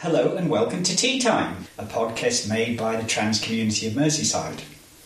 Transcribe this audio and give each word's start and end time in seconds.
Hello 0.00 0.36
and 0.36 0.50
welcome 0.50 0.82
to 0.82 0.94
Tea 0.94 1.18
Time, 1.18 1.68
a 1.78 1.84
podcast 1.86 2.50
made 2.50 2.76
by 2.76 2.96
the 2.96 3.08
trans 3.08 3.40
community 3.40 3.86
of 3.86 3.94
Merseyside. 3.94 4.60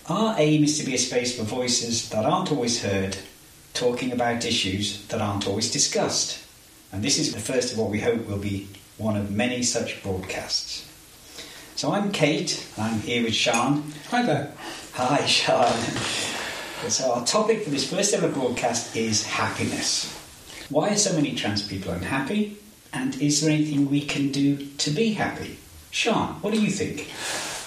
Our 0.08 0.34
aim 0.36 0.64
is 0.64 0.80
to 0.80 0.84
be 0.84 0.96
a 0.96 0.98
space 0.98 1.38
for 1.38 1.44
voices 1.44 2.10
that 2.10 2.26
aren't 2.26 2.50
always 2.50 2.82
heard, 2.82 3.16
talking 3.72 4.10
about 4.10 4.44
issues 4.44 5.06
that 5.06 5.20
aren't 5.20 5.46
always 5.46 5.70
discussed. 5.70 6.44
And 6.90 7.04
this 7.04 7.20
is 7.20 7.32
the 7.32 7.38
first 7.38 7.72
of 7.72 7.78
what 7.78 7.88
we 7.88 8.00
hope 8.00 8.26
will 8.26 8.38
be 8.38 8.68
one 8.98 9.16
of 9.16 9.30
many 9.30 9.62
such 9.62 10.02
broadcasts. 10.02 10.84
So 11.76 11.92
I'm 11.92 12.10
Kate, 12.10 12.66
and 12.76 12.86
I'm 12.86 13.00
here 13.00 13.22
with 13.22 13.34
Sean. 13.34 13.92
Hi 14.08 14.22
there. 14.22 14.52
Hi, 14.94 15.24
Sean. 15.24 15.72
So 16.90 17.12
our 17.12 17.24
topic 17.24 17.62
for 17.62 17.70
this 17.70 17.88
first 17.88 18.12
ever 18.12 18.28
broadcast 18.28 18.96
is 18.96 19.24
happiness. 19.24 20.12
Why 20.68 20.88
are 20.90 20.96
so 20.96 21.14
many 21.14 21.36
trans 21.36 21.66
people 21.66 21.92
unhappy? 21.92 22.59
And 22.92 23.20
is 23.20 23.40
there 23.40 23.50
anything 23.50 23.90
we 23.90 24.02
can 24.02 24.32
do 24.32 24.66
to 24.78 24.90
be 24.90 25.12
happy? 25.12 25.58
Sean, 25.90 26.34
what 26.40 26.52
do 26.52 26.60
you 26.60 26.70
think? 26.70 27.10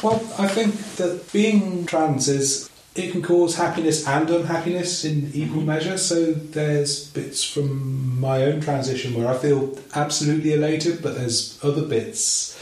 Well, 0.03 0.15
I 0.37 0.47
think 0.47 0.75
that 0.97 1.31
being 1.31 1.85
trans 1.85 2.27
is 2.27 2.69
it 2.95 3.11
can 3.11 3.21
cause 3.21 3.55
happiness 3.55 4.07
and 4.07 4.29
unhappiness 4.29 5.03
in 5.03 5.31
equal 5.33 5.61
measure. 5.61 5.97
So 5.97 6.33
there's 6.33 7.09
bits 7.11 7.43
from 7.43 8.19
my 8.19 8.43
own 8.43 8.61
transition 8.61 9.13
where 9.15 9.27
I 9.27 9.37
feel 9.37 9.77
absolutely 9.95 10.53
elated, 10.53 11.01
but 11.01 11.15
there's 11.15 11.57
other 11.63 11.83
bits 11.83 12.55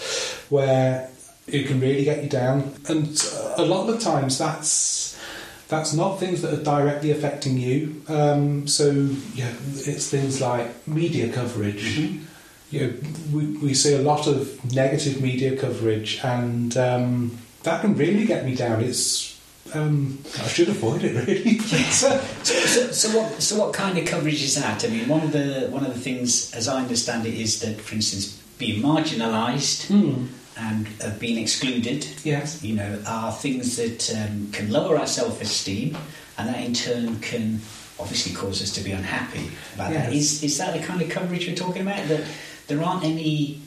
where 0.50 1.10
it 1.48 1.68
can 1.68 1.80
really 1.80 2.04
get 2.04 2.24
you 2.24 2.30
down. 2.30 2.74
And 2.88 3.22
a 3.58 3.66
lot 3.66 3.90
of 3.90 3.96
the 3.96 4.04
times 4.04 4.38
that's 4.38 5.20
that's 5.68 5.94
not 5.94 6.20
things 6.20 6.42
that 6.42 6.54
are 6.54 6.64
directly 6.64 7.12
affecting 7.12 7.58
you. 7.58 8.04
Um, 8.08 8.68
so 8.68 8.92
yeah, 9.34 9.54
it's 9.74 10.10
things 10.10 10.42
like 10.42 10.88
media 10.88 11.32
coverage. 11.32 11.98
Mm-hmm. 11.98 12.26
You 12.72 12.80
know, 12.88 12.94
we, 13.34 13.46
we 13.58 13.74
see 13.74 13.94
a 13.96 14.02
lot 14.02 14.28
of 14.28 14.74
negative 14.74 15.22
media 15.22 15.58
coverage, 15.58 16.20
and 16.24 16.76
um, 16.78 17.38
that 17.64 17.82
can 17.82 17.96
really 17.96 18.26
get 18.26 18.46
me 18.46 18.56
down. 18.56 18.82
It's 18.82 19.40
um, 19.74 20.20
I 20.42 20.48
should 20.48 20.70
avoid 20.70 21.04
it 21.04 21.28
really. 21.28 21.58
So, 21.92 22.18
so, 22.44 22.92
so, 22.92 23.18
what, 23.20 23.42
so 23.42 23.60
what 23.60 23.74
kind 23.74 23.98
of 23.98 24.06
coverage 24.06 24.42
is 24.42 24.56
that? 24.56 24.84
I 24.86 24.88
mean, 24.88 25.08
one 25.10 25.22
of 25.22 25.32
the 25.34 25.68
one 25.70 25.86
of 25.86 25.94
the 25.94 26.00
things, 26.00 26.54
as 26.54 26.68
I 26.68 26.78
understand 26.82 27.26
it, 27.28 27.34
is 27.34 27.60
that, 27.60 27.80
for 27.80 27.96
instance, 27.96 28.42
being 28.58 28.82
marginalised 28.82 29.88
Hmm. 29.88 30.26
and 30.58 30.88
uh, 31.04 31.12
being 31.20 31.38
excluded, 31.38 32.08
Yes. 32.24 32.64
you 32.64 32.76
know, 32.76 33.02
are 33.06 33.32
things 33.34 33.76
that 33.78 34.10
um, 34.18 34.50
can 34.52 34.72
lower 34.72 34.98
our 34.98 35.08
self-esteem, 35.08 35.98
and 36.38 36.48
that 36.50 36.64
in 36.64 36.74
turn 36.74 37.20
can 37.20 37.60
obviously 38.00 38.34
cause 38.34 38.62
us 38.64 38.72
to 38.72 38.82
be 38.82 38.92
unhappy 38.92 39.52
about 39.76 39.92
that. 39.94 40.12
Yes. 40.14 40.42
Is 40.42 40.44
is 40.44 40.58
that 40.58 40.74
the 40.74 40.80
kind 40.86 41.02
of 41.02 41.10
coverage 41.10 41.48
we're 41.48 41.56
talking 41.56 41.82
about? 41.84 42.08
That 42.08 42.24
there 42.72 42.82
aren't 42.82 43.04
any 43.04 43.60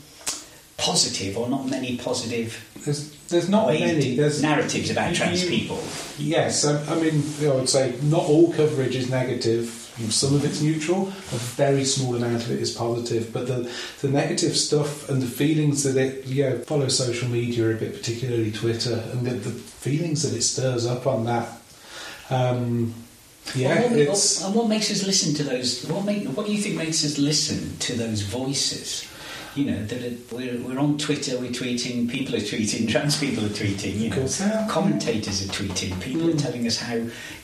positive 0.79 1.37
or 1.37 1.49
not 1.49 1.69
many 1.69 1.97
positive 1.99 2.67
There's 2.85 3.15
there's 3.29 3.49
not 3.49 3.69
many. 3.69 4.17
There's 4.17 4.43
narratives 4.43 4.91
about 4.91 5.15
trans 5.15 5.47
people. 5.47 5.83
Yes, 6.19 6.65
I, 6.65 6.75
I 6.93 7.01
mean 7.01 7.23
I 7.43 7.55
would 7.55 7.69
say 7.69 7.95
not 8.03 8.23
all 8.23 8.53
coverage 8.53 8.97
is 8.97 9.11
negative. 9.11 9.81
Some 10.11 10.35
of 10.35 10.45
it's 10.45 10.61
neutral. 10.61 11.09
A 11.09 11.39
very 11.57 11.85
small 11.85 12.17
amount 12.17 12.43
of 12.43 12.51
it 12.51 12.61
is 12.61 12.73
positive. 12.73 13.33
But 13.33 13.47
the 13.47 13.71
the 14.01 14.09
negative 14.09 14.57
stuff 14.57 15.09
and 15.09 15.23
the 15.23 15.27
feelings 15.27 15.83
that 15.85 15.97
it 15.97 16.27
yeah 16.27 16.59
follow 16.59 16.89
social 16.89 17.29
media 17.29 17.71
a 17.71 17.75
bit, 17.75 17.95
particularly 17.95 18.53
Twitter, 18.53 19.05
and 19.13 19.27
the, 19.27 19.35
the 19.35 19.51
feelings 19.51 20.23
that 20.23 20.37
it 20.37 20.43
stirs 20.43 20.87
up 20.87 21.07
on 21.07 21.25
that. 21.25 21.49
Um, 22.31 22.95
yeah, 23.55 23.81
Well, 23.81 23.91
what, 23.91 23.99
it's 23.99 24.43
and 24.45 24.55
what 24.55 24.69
makes 24.69 24.91
us 24.91 25.05
listen 25.07 25.35
to 25.35 25.43
those? 25.45 25.85
What 25.87 26.05
make? 26.05 26.27
What 26.29 26.47
do 26.47 26.53
you 26.53 26.61
think 26.63 26.77
makes 26.77 27.05
us 27.05 27.19
listen 27.19 27.77
to 27.81 27.95
those 27.95 28.23
voices? 28.23 29.07
You 29.55 29.67
know, 29.67 29.85
that 29.85 30.33
we're, 30.33 30.59
we're 30.59 30.81
on 30.81 30.99
Twitter, 30.99 31.39
we're 31.39 31.53
tweeting, 31.53 32.11
people 32.11 32.35
are 32.35 32.41
tweeting, 32.41 32.89
trans 32.91 33.17
people 33.19 33.45
are 33.45 33.51
tweeting, 33.51 33.95
you 34.01 34.11
know, 34.11 34.17
course 34.17 34.39
they 34.39 34.51
are. 34.51 34.69
commentators 34.69 35.43
are 35.49 35.53
tweeting, 35.53 36.01
people 36.01 36.29
are 36.29 36.33
Mm. 36.33 36.43
telling 36.43 36.67
us 36.67 36.79
how 36.81 36.95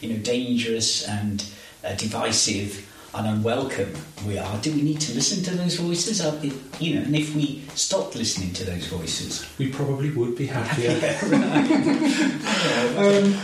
you 0.00 0.08
know 0.12 0.16
dangerous 0.16 1.06
and 1.06 1.44
uh, 1.84 1.94
divisive 1.94 2.84
and 3.14 3.26
unwelcome 3.28 3.92
we 4.26 4.38
are. 4.38 4.56
Do 4.58 4.72
we 4.72 4.82
need 4.82 5.00
to 5.02 5.14
listen 5.14 5.44
to 5.44 5.50
those 5.56 5.76
voices? 5.76 6.20
It- 6.20 6.52
you 6.80 6.94
know, 6.96 7.02
and 7.02 7.14
if 7.14 7.34
we 7.36 7.62
stopped 7.74 8.16
listening 8.16 8.52
to 8.54 8.64
those 8.64 8.86
voices, 8.86 9.46
we 9.58 9.68
probably 9.68 10.10
would 10.10 10.34
be 10.36 10.46
happier. 10.58 10.98
right. 11.28 12.30
Um, 12.96 13.34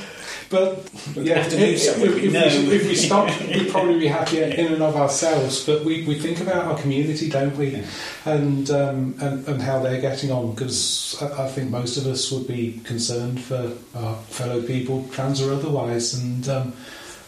but 0.51 0.89
We'd 1.17 1.27
yeah, 1.27 1.45
if, 1.47 1.53
if, 1.53 1.99
if 1.99 2.33
No. 2.33 2.41
we, 2.69 2.77
if 2.77 2.89
we 2.89 2.95
stopped, 2.95 3.41
we'd 3.41 3.69
probably 3.71 3.99
be 3.99 4.07
happier 4.07 4.45
in 4.45 4.73
and 4.75 4.83
of 4.83 4.95
ourselves. 4.97 5.65
But 5.67 5.85
we, 5.85 6.05
we 6.07 6.15
think 6.19 6.41
about 6.41 6.65
our 6.67 6.79
community, 6.79 7.29
don't 7.29 7.57
we? 7.57 7.69
Yeah. 7.71 7.85
And, 8.25 8.71
um, 8.71 9.15
and 9.21 9.47
and 9.49 9.63
how 9.63 9.81
they're 9.81 10.01
getting 10.01 10.31
on. 10.31 10.53
Because 10.55 11.17
I, 11.21 11.45
I 11.45 11.49
think 11.49 11.71
most 11.71 11.97
of 11.97 12.07
us 12.07 12.31
would 12.31 12.47
be 12.47 12.81
concerned 12.85 13.41
for 13.43 13.73
our 13.95 14.17
fellow 14.29 14.63
people, 14.63 15.09
trans 15.13 15.41
or 15.43 15.53
otherwise. 15.53 16.15
And 16.15 16.49
um, 16.49 16.73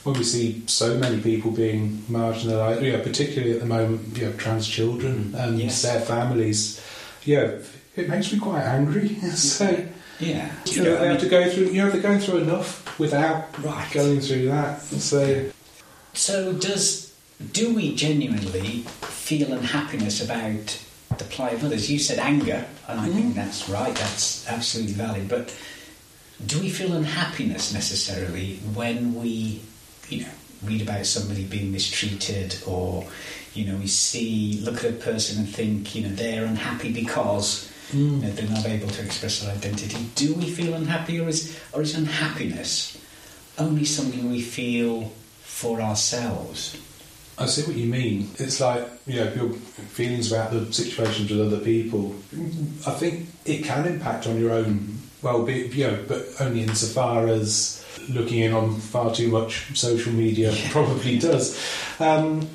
when 0.05 0.17
we 0.17 0.25
see 0.25 0.63
so 0.67 0.97
many 0.97 1.21
people 1.21 1.51
being 1.51 1.99
marginalised, 2.11 2.83
yeah, 2.83 3.03
particularly 3.03 3.53
at 3.55 3.61
the 3.61 3.67
moment, 3.67 4.17
you 4.17 4.27
know, 4.27 4.33
trans 4.35 4.67
children 4.69 5.35
and 5.37 5.59
Yes. 5.59 5.83
their 5.83 6.01
families, 6.01 6.81
yeah, 7.25 7.59
it 7.97 8.09
makes 8.09 8.33
me 8.33 8.39
quite 8.39 8.63
angry. 8.63 9.09
so. 9.35 9.87
Yeah, 10.19 10.51
You 10.67 10.83
know, 10.83 10.99
they 10.99 11.07
have 11.09 11.21
to 11.21 11.29
go 11.29 11.49
through. 11.49 11.67
You 11.67 11.85
know, 11.85 11.91
they're 11.91 12.03
going 12.03 12.19
through 12.19 12.39
enough 12.39 12.99
without 12.99 13.57
Right. 13.63 13.91
going 13.93 14.21
through 14.21 14.47
that. 14.47 14.83
So 14.83 15.51
So 16.15 16.53
does 16.53 17.13
do 17.53 17.73
we 17.73 17.95
genuinely 17.95 18.83
feel 19.03 19.53
unhappiness 19.53 20.21
about 20.23 20.79
the 21.17 21.25
plight 21.25 21.55
of 21.55 21.65
others? 21.65 21.91
You 21.91 21.99
said 21.99 22.19
anger, 22.19 22.67
and 22.89 23.01
I 23.01 23.09
think 23.09 23.27
mm-hmm. 23.27 23.35
that's 23.35 23.69
right. 23.69 23.95
That's 23.95 24.47
absolutely 24.49 24.95
valid. 24.95 25.29
But 25.29 25.55
do 26.45 26.61
we 26.61 26.71
feel 26.71 26.93
unhappiness 26.95 27.73
necessarily 27.73 28.57
when 28.75 29.15
we, 29.15 29.63
you 30.09 30.23
know, 30.23 30.31
read 30.65 30.83
about 30.83 31.07
somebody 31.07 31.45
being 31.45 31.71
mistreated, 31.71 32.57
or 32.67 33.07
you 33.55 33.65
know, 33.67 33.77
we 33.77 33.87
see 33.87 34.61
look 34.65 34.79
at 34.85 34.91
a 34.91 34.93
person 34.93 35.39
and 35.39 35.49
think, 35.49 35.95
you 35.95 36.03
know, 36.03 36.15
they're 36.15 36.45
unhappy 36.45 36.93
because 36.93 37.71
you 37.93 38.11
know, 38.17 38.31
they're 38.31 38.49
not 38.49 38.67
able 38.67 38.89
to 38.89 39.05
express 39.05 39.41
their 39.41 39.55
identity. 39.55 39.99
Do 40.15 40.35
we 40.35 40.51
feel 40.51 40.75
unhappy, 40.75 41.21
or 41.21 41.29
is 41.29 41.59
or 41.73 41.83
is 41.83 41.95
unhappiness 41.95 42.99
only 43.59 43.85
something 43.85 44.31
we 44.31 44.41
feel 44.41 45.13
for 45.43 45.81
ourselves? 45.81 46.81
I 47.39 47.47
see 47.47 47.63
what 47.63 47.77
you 47.77 47.87
mean. 47.87 48.31
It's 48.39 48.61
like 48.61 48.87
you 49.07 49.25
know 49.25 49.33
your 49.33 49.53
feelings 49.53 50.33
about 50.33 50.51
the 50.51 50.73
situations 50.73 51.31
with 51.31 51.41
other 51.41 51.61
people. 51.61 52.15
I 52.87 52.91
think 52.93 53.29
it 53.45 53.65
can 53.65 53.87
impact 53.87 54.27
on 54.27 54.41
your 54.41 54.53
own 54.53 54.99
well-being, 55.23 55.73
you 55.73 55.87
know, 55.87 56.05
but 56.07 56.27
only 56.41 56.63
insofar 56.63 57.27
as 57.27 57.85
looking 58.09 58.41
in 58.41 58.53
on 58.53 58.79
far 58.79 59.15
too 59.15 59.29
much 59.29 59.77
social 59.77 60.13
media 60.13 60.55
probably 60.71 61.19
does. 61.19 61.59
Um, 61.99 62.49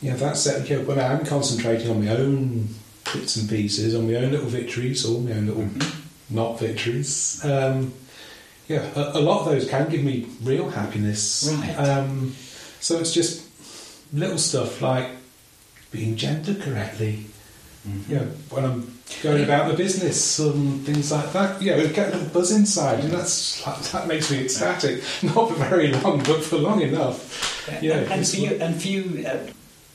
yeah, 0.00 0.16
that's 0.16 0.46
it. 0.46 0.68
Yeah, 0.68 0.78
when 0.78 0.98
I'm 0.98 1.24
concentrating 1.24 1.90
on 1.90 2.04
my 2.04 2.10
own 2.10 2.68
bits 3.12 3.36
and 3.36 3.48
pieces, 3.48 3.94
on 3.94 4.06
my 4.10 4.16
own 4.16 4.32
little 4.32 4.48
victories 4.48 5.04
or 5.04 5.20
my 5.20 5.32
own 5.32 5.46
little 5.46 5.68
not 6.30 6.58
victories. 6.58 7.44
Um, 7.44 7.92
yeah, 8.68 8.90
a, 8.94 9.18
a 9.18 9.20
lot 9.20 9.40
of 9.40 9.46
those 9.46 9.68
can 9.68 9.88
give 9.90 10.02
me 10.02 10.28
real 10.42 10.70
happiness. 10.70 11.52
Right. 11.52 11.74
Um, 11.74 12.34
so 12.80 12.98
it's 12.98 13.12
just 13.12 13.46
little 14.12 14.38
stuff 14.38 14.80
like 14.80 15.10
being 15.90 16.16
gendered 16.16 16.60
correctly. 16.62 17.26
Mm-hmm. 17.86 18.14
Know, 18.14 18.24
when 18.50 18.64
I'm 18.64 18.98
going 19.22 19.42
about 19.42 19.68
the 19.68 19.76
business 19.76 20.38
and 20.38 20.84
things 20.86 21.10
like 21.10 21.32
that. 21.32 21.60
Yeah, 21.60 21.76
we 21.76 21.88
get 21.88 22.08
a 22.08 22.16
little 22.16 22.32
buzz 22.32 22.52
inside, 22.52 23.00
and 23.00 23.12
that's 23.12 23.62
that 23.92 24.06
makes 24.06 24.30
me 24.30 24.44
ecstatic. 24.44 25.02
Not 25.22 25.48
for 25.48 25.54
very 25.54 25.92
long, 25.92 26.18
but 26.18 26.42
for 26.42 26.58
long 26.58 26.80
enough. 26.80 27.68
Yeah, 27.82 27.98
and, 27.98 28.12
and 28.12 28.28
for 28.28 28.36
you, 28.36 28.50
and 28.60 28.80
for 28.80 28.88
you, 28.88 29.26
uh, 29.26 29.38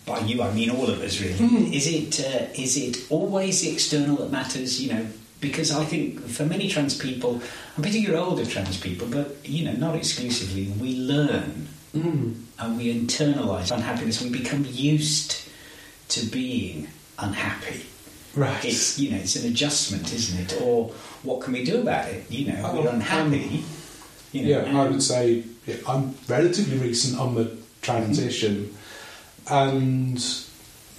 by 0.07 0.19
you 0.22 0.41
I 0.41 0.51
mean 0.53 0.69
all 0.72 0.90
of 0.90 1.01
us, 1.01 1.19
really. 1.22 1.34
Hmm. 1.34 1.72
Is 1.72 1.85
it 1.85 2.19
uh, 2.25 2.47
is 2.56 2.78
it 2.78 2.97
always 3.12 3.62
the 3.62 3.69
external 3.69 4.16
that 4.18 4.31
matters? 4.31 4.81
You 4.81 4.94
know, 4.94 5.06
because 5.41 5.72
I 5.72 5.83
think 5.86 6.19
for 6.27 6.45
many 6.45 6.68
trans 6.69 6.98
people, 6.98 7.33
and 7.75 7.83
particularly 7.86 8.24
older 8.24 8.45
trans 8.45 8.80
people, 8.80 9.07
but 9.07 9.36
you 9.44 9.65
know, 9.65 9.74
not 9.74 9.95
exclusively, 9.95 10.74
we 10.80 10.95
learn 10.98 11.68
Mm. 11.95 12.33
and 12.59 12.77
we 12.77 12.94
internalise 12.94 13.71
unhappiness. 13.74 14.21
We 14.21 14.30
become 14.30 14.65
used 14.69 15.36
to 16.10 16.25
being 16.27 16.88
unhappy. 17.18 17.86
Right. 18.36 18.63
It's 18.65 19.00
you 19.00 19.10
know, 19.12 19.18
it's 19.18 19.36
an 19.38 19.48
adjustment, 19.51 20.13
isn't 20.13 20.38
it? 20.39 20.62
Or 20.62 20.89
what 21.24 21.42
can 21.42 21.53
we 21.53 21.63
do 21.63 21.81
about 21.81 22.07
it? 22.10 22.30
You 22.30 22.51
know, 22.51 22.62
Oh, 22.65 22.81
we're 22.81 22.89
unhappy. 22.89 23.63
you 24.31 24.44
know, 24.44 24.50
yeah, 24.62 24.80
I 24.80 24.88
would 24.89 25.01
say 25.01 25.44
yeah, 25.65 25.75
I'm 25.88 26.13
relatively 26.27 26.77
recent 26.77 27.18
on 27.19 27.33
the 27.36 27.57
transition, 27.81 28.76
and 29.49 30.23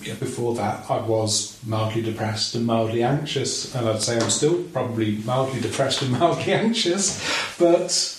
yeah, 0.03 0.15
before 0.15 0.55
that 0.55 0.89
I 0.91 1.01
was 1.01 1.59
mildly 1.67 2.03
depressed 2.03 2.55
and 2.55 2.65
mildly 2.67 3.03
anxious, 3.03 3.75
and 3.75 3.89
I'd 3.89 4.03
say 4.03 4.19
I'm 4.19 4.31
still 4.31 4.63
probably 4.65 5.19
mildly 5.19 5.61
depressed 5.61 6.03
and 6.03 6.13
mildly 6.19 6.53
anxious, 6.53 7.21
but 7.59 8.15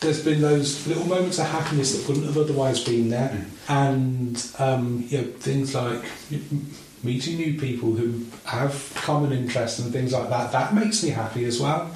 there's 0.00 0.24
been 0.24 0.40
those 0.40 0.86
little 0.86 1.06
moments 1.06 1.38
of 1.38 1.46
happiness 1.46 1.96
that 1.96 2.08
wouldn't 2.08 2.26
have 2.26 2.38
otherwise 2.38 2.84
been 2.84 3.10
there, 3.10 3.46
and 3.68 4.50
um, 4.58 5.04
you 5.08 5.18
know, 5.18 5.24
things 5.24 5.74
like 5.74 6.04
meeting 7.02 7.36
new 7.36 7.58
people 7.58 7.92
who 7.92 8.26
have 8.44 8.92
common 8.96 9.32
interests 9.32 9.78
and 9.78 9.92
things 9.92 10.12
like 10.12 10.28
that, 10.30 10.52
that 10.52 10.74
makes 10.74 11.02
me 11.02 11.10
happy 11.10 11.44
as 11.44 11.60
well. 11.60 11.90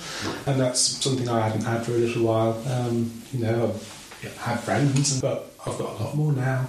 And 0.46 0.60
that's 0.60 0.80
something 0.80 1.28
I 1.28 1.48
hadn't 1.48 1.64
had 1.64 1.84
for 1.84 1.92
a 1.92 1.98
little 1.98 2.22
while. 2.22 2.62
Um, 2.68 3.10
you 3.32 3.40
know, 3.40 3.64
I've 3.64 4.36
had 4.38 4.60
friends, 4.60 5.20
but 5.20 5.52
I've 5.66 5.78
got 5.78 6.00
a 6.00 6.04
lot 6.04 6.14
more 6.14 6.32
now. 6.32 6.66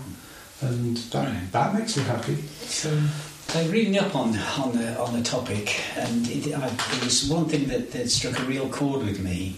And 0.64 0.98
that, 0.98 1.52
that 1.52 1.74
makes 1.74 1.98
me 1.98 2.04
happy. 2.04 2.36
So, 2.36 2.98
I'm 3.50 3.70
reading 3.70 4.00
up 4.00 4.16
on 4.16 4.36
on 4.58 4.76
the 4.76 4.98
on 5.00 5.14
the 5.14 5.22
topic, 5.22 5.80
and 5.98 6.28
it, 6.28 6.56
I, 6.56 6.70
there 6.70 7.04
was 7.04 7.30
one 7.30 7.46
thing 7.46 7.68
that, 7.68 7.92
that 7.92 8.10
struck 8.10 8.40
a 8.40 8.44
real 8.44 8.68
chord 8.70 9.06
with 9.06 9.20
me, 9.20 9.58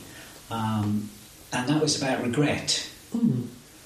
um, 0.49 1.09
and 1.53 1.69
that 1.69 1.81
was 1.81 2.01
about 2.01 2.23
regret. 2.23 2.89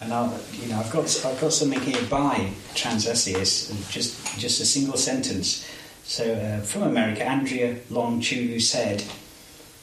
And 0.01 0.13
I, 0.13 0.35
you 0.53 0.69
know, 0.69 0.79
I've 0.79 0.91
got 0.91 1.03
I've 1.25 1.39
got 1.39 1.53
something 1.53 1.81
here 1.81 2.01
by 2.09 2.49
Transessius, 2.73 3.69
just 3.91 4.39
just 4.39 4.61
a 4.61 4.65
single 4.65 4.97
sentence. 4.97 5.69
So 6.05 6.33
uh, 6.33 6.61
from 6.61 6.83
America, 6.83 7.23
Andrea 7.23 7.75
Long 7.91 8.21
Chu 8.21 8.59
said, 8.59 9.03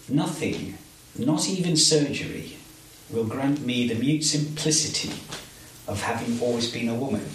"Nothing, 0.08 0.78
not 1.16 1.48
even 1.48 1.76
surgery, 1.76 2.56
will 3.10 3.26
grant 3.26 3.64
me 3.64 3.86
the 3.86 3.94
mute 3.94 4.24
simplicity 4.24 5.12
of 5.86 6.02
having 6.02 6.40
always 6.40 6.70
been 6.70 6.88
a 6.88 6.94
woman." 6.94 7.28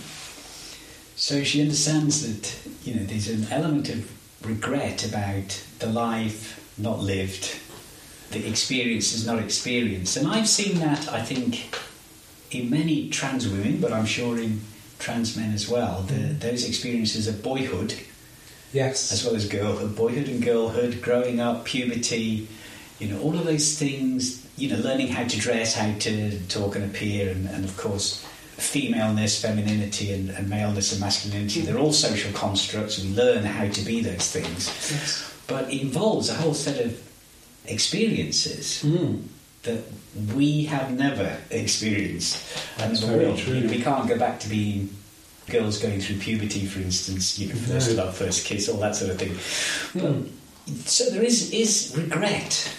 So 1.15 1.43
she 1.43 1.61
understands 1.61 2.25
that 2.27 2.55
you 2.85 2.95
know 2.95 3.03
there's 3.03 3.27
an 3.27 3.47
element 3.51 3.89
of 3.89 4.11
regret 4.45 5.05
about 5.05 5.63
the 5.79 5.87
life 5.87 6.57
not 6.77 6.99
lived, 6.99 7.59
the 8.31 8.47
experiences 8.47 9.25
not 9.25 9.39
experienced, 9.39 10.17
and 10.17 10.27
I've 10.27 10.49
seen 10.49 10.79
that 10.79 11.07
I 11.09 11.21
think 11.21 11.75
in 12.51 12.69
many 12.69 13.09
trans 13.09 13.47
women, 13.47 13.79
but 13.79 13.93
I'm 13.93 14.05
sure 14.05 14.39
in 14.39 14.61
trans 14.99 15.35
men 15.35 15.53
as 15.53 15.67
well. 15.67 16.01
The, 16.03 16.33
those 16.33 16.67
experiences 16.67 17.27
of 17.27 17.41
boyhood 17.41 17.93
yes. 18.73 19.11
as 19.11 19.25
well 19.25 19.35
as 19.35 19.47
girlhood, 19.47 19.95
boyhood 19.95 20.27
and 20.27 20.43
girlhood, 20.43 21.01
growing 21.01 21.39
up, 21.39 21.65
puberty, 21.65 22.47
you 22.99 23.07
know, 23.07 23.19
all 23.21 23.37
of 23.37 23.45
those 23.45 23.77
things, 23.77 24.45
you 24.57 24.69
know, 24.69 24.77
learning 24.77 25.07
how 25.07 25.23
to 25.23 25.39
dress, 25.39 25.75
how 25.75 25.91
to 25.99 26.39
talk 26.47 26.75
and 26.75 26.85
appear, 26.85 27.29
and, 27.29 27.47
and 27.49 27.65
of 27.65 27.75
course, 27.77 28.25
femaleness, 28.61 29.41
femininity, 29.41 30.13
and, 30.13 30.29
and 30.29 30.49
maleness 30.49 30.91
and 30.91 31.01
masculinity, 31.01 31.61
they're 31.61 31.77
all 31.79 31.93
social 31.93 32.31
constructs. 32.33 32.99
We 32.99 33.09
learn 33.13 33.43
how 33.43 33.67
to 33.67 33.81
be 33.81 34.01
those 34.01 34.31
things. 34.31 34.67
yes. 34.91 35.33
But 35.47 35.71
it 35.73 35.81
involves 35.81 36.29
a 36.29 36.33
whole 36.35 36.53
set 36.53 36.79
of 36.85 36.97
experiences 37.65 38.81
Mm. 38.83 39.23
that 39.63 39.83
we 40.35 40.65
have 40.65 40.91
never 40.97 41.37
experienced. 41.49 42.37
And 42.77 42.91
That's 42.91 43.01
never 43.01 43.13
very 43.17 43.25
will. 43.31 43.37
true. 43.37 43.67
We 43.69 43.81
can't 43.81 44.07
go 44.07 44.17
back 44.17 44.39
to 44.41 44.49
being 44.49 44.89
girls 45.47 45.77
going 45.79 45.99
through 46.01 46.17
puberty, 46.17 46.65
for 46.65 46.79
instance, 46.79 47.37
you 47.39 47.49
know, 47.49 47.55
first 47.55 47.89
No. 47.95 48.03
love, 48.05 48.15
first 48.17 48.45
kiss, 48.45 48.69
all 48.69 48.77
that 48.79 48.95
sort 48.95 49.11
of 49.11 49.17
thing. 49.19 49.35
Mm. 50.01 50.29
So 50.85 51.09
there 51.09 51.23
is 51.23 51.51
is 51.51 51.93
regret 51.97 52.69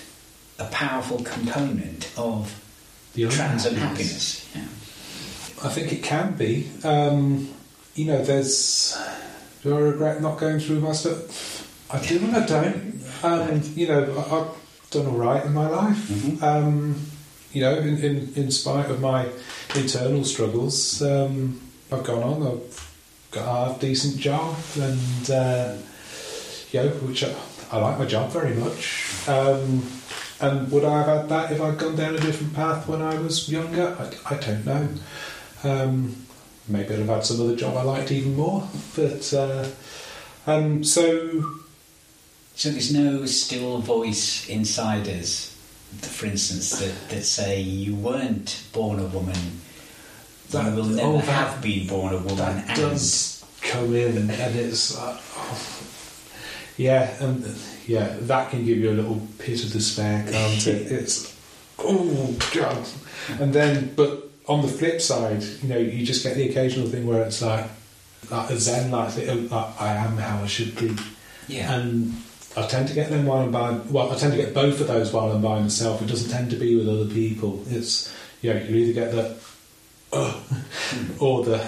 a 0.59 0.65
powerful 0.67 1.19
component 1.23 2.09
of 2.17 2.55
The 3.15 3.29
trans 3.29 3.67
unhappiness. 3.67 4.47
unhappiness. 4.47 4.47
Yeah. 4.55 4.63
I 5.65 5.69
think 5.69 5.93
it 5.93 6.03
can 6.03 6.35
be. 6.35 6.69
Um, 6.85 7.49
you 7.95 8.07
know, 8.07 8.23
there's. 8.25 8.97
Do 9.63 9.77
I 9.77 9.81
regret 9.81 10.21
not 10.21 10.39
going 10.39 10.59
through 10.59 10.81
my 10.81 10.93
stuff? 10.93 11.87
I 11.93 12.01
do 12.05 12.19
and 12.19 12.37
I 12.37 12.47
don't. 12.47 13.03
Um, 13.23 13.63
you 13.77 13.87
know, 13.87 14.03
I, 14.19 14.41
I've 14.41 14.91
done 14.91 15.07
all 15.07 15.17
right 15.19 15.45
in 15.45 15.53
my 15.53 15.69
life. 15.69 16.09
Mhm. 16.09 16.43
Um, 16.43 17.07
you 17.53 17.61
know, 17.61 17.75
in, 17.77 17.99
in, 17.99 18.33
in 18.35 18.51
spite 18.51 18.91
of 18.91 19.01
my 19.01 19.29
internal 19.77 20.25
struggles, 20.25 21.03
um, 21.03 21.61
I've 21.93 22.03
gone 22.03 22.23
on. 22.23 22.47
I've 22.47 22.91
got 23.31 23.43
a 23.43 23.69
half 23.69 23.81
decent 23.81 24.17
job, 24.19 24.57
and 24.81 25.31
uh, 25.31 25.77
you 26.73 26.81
know, 26.81 26.89
which 27.07 27.23
I, 27.25 27.35
I 27.71 27.79
like 27.79 27.99
my 27.99 28.07
job 28.07 28.31
very 28.33 28.55
much. 28.55 29.29
Um, 29.29 29.87
and 30.41 30.73
would 30.73 30.85
I 30.85 30.99
have 30.99 31.07
had 31.07 31.29
that 31.29 31.53
if 31.53 31.61
I'd 31.61 31.79
gone 31.79 31.95
down 31.95 32.17
a 32.17 32.21
different 32.21 32.55
path 32.55 32.89
when 32.89 33.01
I 33.01 33.17
was 33.19 33.49
younger? 33.49 33.97
I, 34.27 34.35
I 34.35 34.39
don't 34.39 34.65
know. 34.67 34.89
Um, 35.65 36.17
maybe 36.69 36.93
I'd 36.95 37.01
have 37.01 37.09
had 37.09 37.25
some 37.25 37.41
other 37.41 37.57
job 37.57 37.77
I 37.77 37.83
liked 37.83 38.11
even 38.13 38.37
more. 38.37 38.69
But 38.97 39.33
uh, 39.33 39.69
um, 40.47 40.83
so 40.85 41.45
So 42.55 42.71
there's 42.71 42.93
no 42.93 43.25
still 43.27 43.79
voice 43.79 44.49
inside 44.49 45.09
us, 45.09 45.57
for 46.01 46.27
instance, 46.27 46.71
that, 46.79 47.09
that 47.11 47.23
say 47.25 47.61
you 47.61 47.95
weren't 47.95 48.63
born 48.73 48.99
a 49.01 49.07
woman, 49.07 49.61
That- 50.51 50.67
you 50.71 50.77
will 50.77 50.85
never 50.85 51.09
oh, 51.09 51.17
that- 51.19 51.25
have 51.27 51.63
been 51.63 51.87
born 51.87 52.13
a 52.15 52.19
woman, 52.19 52.37
that 52.37 52.69
and 52.69 52.77
does 52.77 53.45
come 53.63 53.95
in, 53.95 54.31
and 54.31 54.57
it's 54.57 54.97
like, 54.99 55.21
oh, 55.37 55.59
yeah, 56.77 57.15
and 57.21 57.45
yeah, 57.87 58.17
that 58.23 58.51
can 58.51 58.65
give 58.65 58.79
you 58.79 58.91
a 58.91 58.97
little 59.01 59.21
pit 59.39 59.63
of 59.65 59.73
despair, 59.73 60.25
can't 60.31 60.67
it? 60.67 60.93
It's 61.01 61.35
oh 61.79 62.37
god, 62.55 62.87
and 63.41 63.53
then 63.55 63.93
but 63.97 64.29
on 64.49 64.63
the 64.63 64.69
flip 64.69 65.01
side, 65.01 65.43
you 65.43 65.69
know, 65.69 65.79
you 65.79 66.05
just 66.05 66.23
get 66.25 66.37
the 66.37 66.49
occasional 66.49 66.89
thing 66.89 67.07
where 67.07 67.23
it's 67.23 67.43
like 67.43 67.67
like 68.31 68.51
a 68.51 68.59
zen 68.59 68.91
like, 68.91 69.17
like 69.17 69.81
I 69.81 69.95
am 69.95 70.17
how 70.17 70.43
I 70.43 70.47
should 70.47 70.77
be. 70.77 70.97
yeah, 71.49 71.75
And 71.75 72.15
I 72.57 72.67
tend 72.67 72.89
to 72.89 72.95
get 72.95 73.11
them 73.11 73.27
while 73.27 73.43
I'm 73.43 73.53
by. 73.53 73.73
Well, 73.91 74.11
I 74.11 74.17
tend 74.17 74.33
to 74.33 74.39
get 74.39 74.55
both 74.55 74.81
of 74.81 74.87
those 74.87 75.13
while 75.13 75.31
I'm 75.31 75.43
by 75.43 75.61
myself. 75.61 76.03
It 76.03 76.07
doesn't 76.09 76.31
tend 76.31 76.51
to 76.51 76.57
be 76.57 76.77
with 76.77 76.89
other 76.89 77.07
people. 77.07 77.63
It's 77.69 78.15
you 78.41 78.53
know, 78.53 78.61
you 78.61 78.77
either 78.77 78.93
get 78.93 79.13
the 79.13 79.37
oh, 80.13 80.45
or 81.21 81.45
the 81.45 81.67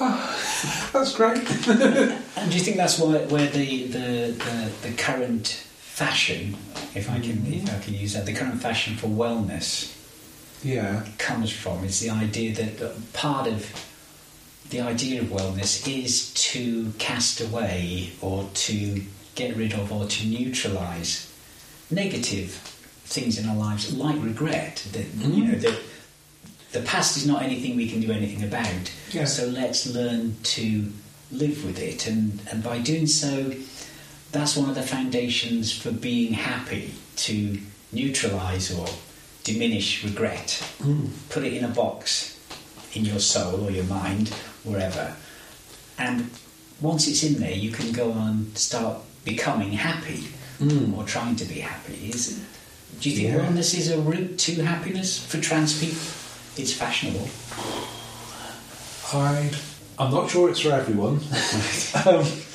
oh, 0.00 0.90
that's 0.92 1.14
great. 1.14 1.42
And 2.36 2.50
do 2.50 2.58
you 2.58 2.64
think 2.64 2.76
that's 2.76 2.98
why, 2.98 3.18
where 3.26 3.46
the, 3.46 3.86
the, 3.86 4.32
the, 4.32 4.70
the 4.82 4.92
current 4.98 5.46
fashion, 5.48 6.56
if 6.94 7.08
I 7.08 7.18
can 7.18 7.46
if 7.46 7.72
I 7.74 7.78
can 7.78 7.94
use 7.94 8.12
that, 8.14 8.26
the 8.26 8.34
current 8.34 8.60
fashion 8.60 8.96
for 8.96 9.06
wellness 9.06 9.96
yeah, 10.64 11.06
comes 11.18 11.52
from? 11.52 11.84
Is 11.84 12.00
the 12.00 12.10
idea 12.10 12.54
that 12.54 13.12
part 13.12 13.46
of 13.46 13.70
the 14.70 14.80
idea 14.80 15.20
of 15.20 15.28
wellness 15.28 15.86
is 15.86 16.32
to 16.34 16.92
cast 16.98 17.40
away 17.40 18.12
or 18.20 18.48
to 18.54 19.02
get 19.34 19.56
rid 19.56 19.74
of 19.74 19.92
or 19.92 20.06
to 20.06 20.26
neutralise 20.26 21.30
negative 21.90 22.50
things 23.04 23.38
in 23.38 23.48
our 23.48 23.56
lives, 23.56 23.94
like 23.94 24.20
regret. 24.22 24.86
That 24.92 25.04
you 25.04 25.28
mm-hmm. 25.28 25.52
know 25.52 25.58
that 25.58 25.80
the 26.72 26.80
past 26.80 27.16
is 27.16 27.26
not 27.26 27.42
anything 27.42 27.76
we 27.76 27.88
can 27.88 28.00
do 28.00 28.10
anything 28.10 28.42
about. 28.42 28.90
Yeah. 29.10 29.26
So 29.26 29.46
let's 29.46 29.86
learn 29.86 30.36
to 30.42 30.90
live 31.30 31.64
with 31.64 31.78
it, 31.78 32.06
and 32.06 32.40
and 32.50 32.62
by 32.62 32.78
doing 32.78 33.06
so, 33.06 33.54
that's 34.32 34.56
one 34.56 34.68
of 34.70 34.74
the 34.74 34.82
foundations 34.82 35.76
for 35.76 35.92
being 35.92 36.32
happy. 36.32 36.94
To 37.16 37.58
neutralise 37.92 38.76
or 38.76 38.88
diminish 39.44 40.02
regret, 40.04 40.62
put 41.30 41.44
it 41.44 41.52
in 41.52 41.64
a 41.64 41.68
box 41.68 42.38
in 42.94 43.04
your 43.04 43.20
soul 43.20 43.64
or 43.66 43.70
your 43.70 43.84
mind, 43.84 44.28
wherever, 44.64 45.14
and 45.98 46.30
once 46.80 47.06
it's 47.06 47.22
in 47.22 47.34
there, 47.40 47.52
you 47.52 47.70
can 47.70 47.92
go 47.92 48.10
on 48.12 48.28
and 48.28 48.58
start 48.58 48.98
becoming 49.24 49.72
happy 49.72 50.24
Mm. 50.60 50.96
or 50.96 51.02
trying 51.04 51.34
to 51.36 51.44
be 51.44 51.58
happy. 51.60 52.10
Is 52.10 52.28
it? 52.38 52.38
do 53.00 53.10
you 53.10 53.16
think 53.16 53.28
Yeah. 53.28 53.40
wellness 53.40 53.76
is 53.76 53.90
a 53.90 53.98
route 53.98 54.38
to 54.38 54.62
happiness 54.62 55.18
for 55.18 55.40
trans 55.40 55.78
people? 55.80 55.98
It's 56.56 56.72
fashionable. 56.72 57.28
I 59.12 59.50
I'm 59.98 60.12
not 60.12 60.30
sure 60.30 60.48
it's 60.50 60.60
for 60.60 60.70
everyone. 60.72 61.20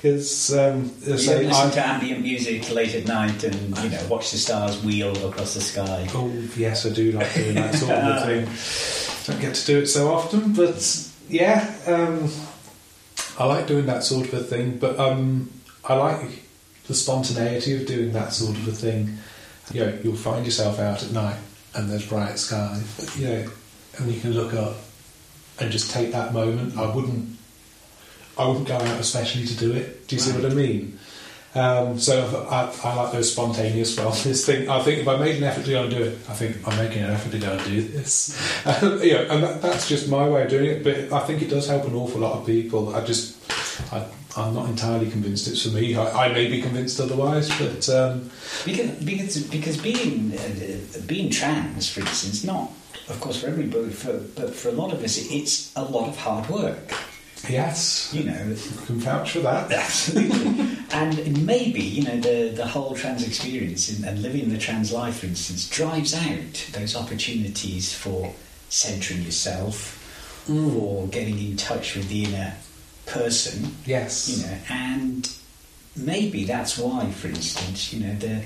Because 0.00 0.56
um, 0.56 0.92
You 1.04 1.14
as 1.14 1.26
don't 1.26 1.34
I 1.36 1.38
say, 1.40 1.46
listen 1.46 1.66
I- 1.68 1.70
to 1.74 1.86
ambient 1.86 2.22
music 2.22 2.70
late 2.70 2.94
at 2.94 3.06
night 3.06 3.42
and 3.44 3.76
you 3.78 3.90
know 3.90 4.06
watch 4.08 4.30
the 4.30 4.36
stars 4.38 4.82
wheel 4.84 5.10
across 5.28 5.54
the 5.54 5.60
sky. 5.60 6.06
Oh 6.14 6.30
yes, 6.56 6.86
I 6.86 6.90
do 6.90 7.12
like 7.12 7.34
doing 7.34 7.54
that 7.56 7.74
sort 7.74 7.90
of 7.92 8.24
thing. 9.26 9.34
Don't 9.34 9.40
get 9.42 9.54
to 9.56 9.66
do 9.66 9.78
it 9.80 9.86
so 9.86 10.12
often, 10.12 10.52
but 10.54 11.08
yeah, 11.28 11.74
um, 11.86 12.30
I 13.38 13.44
like 13.46 13.66
doing 13.66 13.86
that 13.86 14.02
sort 14.04 14.28
of 14.28 14.34
a 14.34 14.42
thing. 14.42 14.78
But 14.78 14.98
um, 15.00 15.50
I 15.84 15.94
like 15.94 16.42
the 16.86 16.94
spontaneity 16.94 17.74
of 17.80 17.86
doing 17.86 18.12
that 18.12 18.32
sort 18.32 18.56
of 18.56 18.68
a 18.68 18.72
thing. 18.72 19.18
You 19.72 19.84
know, 19.84 19.98
you'll 20.02 20.16
find 20.16 20.46
yourself 20.46 20.78
out 20.78 21.02
at 21.02 21.10
night 21.10 21.36
and 21.74 21.90
there's 21.90 22.06
bright 22.06 22.38
sky. 22.38 22.80
You 23.16 23.26
know, 23.28 23.50
and 23.98 24.12
you 24.12 24.20
can 24.20 24.32
look 24.32 24.54
up 24.54 24.76
and 25.60 25.70
just 25.72 25.90
take 25.90 26.12
that 26.12 26.32
moment. 26.32 26.78
I 26.78 26.94
wouldn't, 26.94 27.36
I 28.38 28.46
wouldn't 28.46 28.68
go 28.68 28.76
out 28.76 29.00
especially 29.00 29.46
to 29.46 29.56
do 29.56 29.72
it. 29.72 30.06
Do 30.06 30.16
you 30.16 30.20
see 30.20 30.32
what 30.32 30.50
I 30.50 30.54
mean? 30.54 30.98
Um, 31.54 31.98
so 31.98 32.46
I, 32.50 32.72
I 32.84 32.94
like 32.94 33.12
those 33.12 33.32
spontaneous 33.32 33.96
wellness 33.96 34.44
thing. 34.44 34.68
I 34.68 34.80
think 34.82 35.00
if 35.00 35.08
I 35.08 35.16
made 35.16 35.36
an 35.36 35.44
effort 35.44 35.64
to 35.64 35.70
go 35.70 35.82
and 35.82 35.90
do 35.90 36.02
it, 36.02 36.18
I 36.28 36.34
think 36.34 36.56
I'm 36.68 36.76
making 36.76 37.02
an 37.02 37.10
effort 37.10 37.32
to 37.32 37.38
go 37.38 37.52
and 37.52 37.64
do 37.64 37.82
this. 37.82 38.36
Um, 38.68 39.02
you 39.02 39.14
know, 39.14 39.22
and 39.30 39.42
that, 39.42 39.62
that's 39.62 39.88
just 39.88 40.10
my 40.10 40.28
way 40.28 40.42
of 40.42 40.50
doing 40.50 40.66
it. 40.66 40.84
But 40.84 41.10
I 41.10 41.24
think 41.24 41.40
it 41.40 41.48
does 41.48 41.66
help 41.66 41.86
an 41.86 41.94
awful 41.94 42.20
lot 42.20 42.38
of 42.38 42.44
people. 42.44 42.94
I 42.94 43.02
just, 43.02 43.36
I, 43.92 44.04
I'm 44.36 44.54
not 44.54 44.68
entirely 44.68 45.10
convinced 45.10 45.48
it's 45.48 45.62
for 45.62 45.70
me. 45.70 45.96
I, 45.96 46.26
I 46.26 46.32
may 46.32 46.48
be 46.48 46.60
convinced 46.60 47.00
otherwise, 47.00 47.48
but 47.58 47.88
um, 47.88 48.30
Because 48.66 48.90
because 49.02 49.42
because 49.44 49.76
being 49.78 50.36
uh, 50.36 51.00
being 51.06 51.30
trans, 51.30 51.88
for 51.88 52.00
instance, 52.00 52.44
not 52.44 52.70
of 53.08 53.18
course 53.20 53.40
for 53.40 53.46
everybody, 53.46 53.90
for, 53.90 54.18
but 54.36 54.54
for 54.54 54.68
a 54.68 54.72
lot 54.72 54.92
of 54.92 55.02
us, 55.02 55.16
it's 55.30 55.74
a 55.76 55.82
lot 55.82 56.08
of 56.08 56.16
hard 56.18 56.48
work. 56.50 56.92
Yes, 57.48 58.10
You 58.12 58.24
know, 58.24 58.32
I 58.32 58.86
can 58.86 58.96
vouch 58.96 59.32
for 59.32 59.40
that. 59.40 59.70
Absolutely. 59.70 60.76
and 60.92 61.46
maybe, 61.46 61.80
you 61.80 62.02
know, 62.02 62.18
the, 62.18 62.50
the 62.54 62.66
whole 62.66 62.94
trans 62.94 63.26
experience 63.26 63.90
and, 63.90 64.04
and 64.04 64.22
living 64.22 64.48
the 64.48 64.58
trans 64.58 64.92
life, 64.92 65.20
for 65.20 65.26
instance, 65.26 65.68
drives 65.68 66.14
out 66.14 66.68
those 66.72 66.96
opportunities 66.96 67.92
for 67.94 68.34
centering 68.68 69.22
yourself, 69.22 70.44
mm. 70.48 70.74
or 70.80 71.06
getting 71.08 71.38
in 71.38 71.56
touch 71.56 71.94
with 71.94 72.08
the 72.08 72.24
inner 72.24 72.54
person, 73.06 73.74
Yes. 73.86 74.28
you 74.28 74.44
know, 74.46 74.58
and 74.68 75.30
maybe 75.96 76.44
that's 76.44 76.76
why, 76.76 77.10
for 77.10 77.28
instance, 77.28 77.92
you 77.92 78.06
know, 78.06 78.14
the 78.16 78.42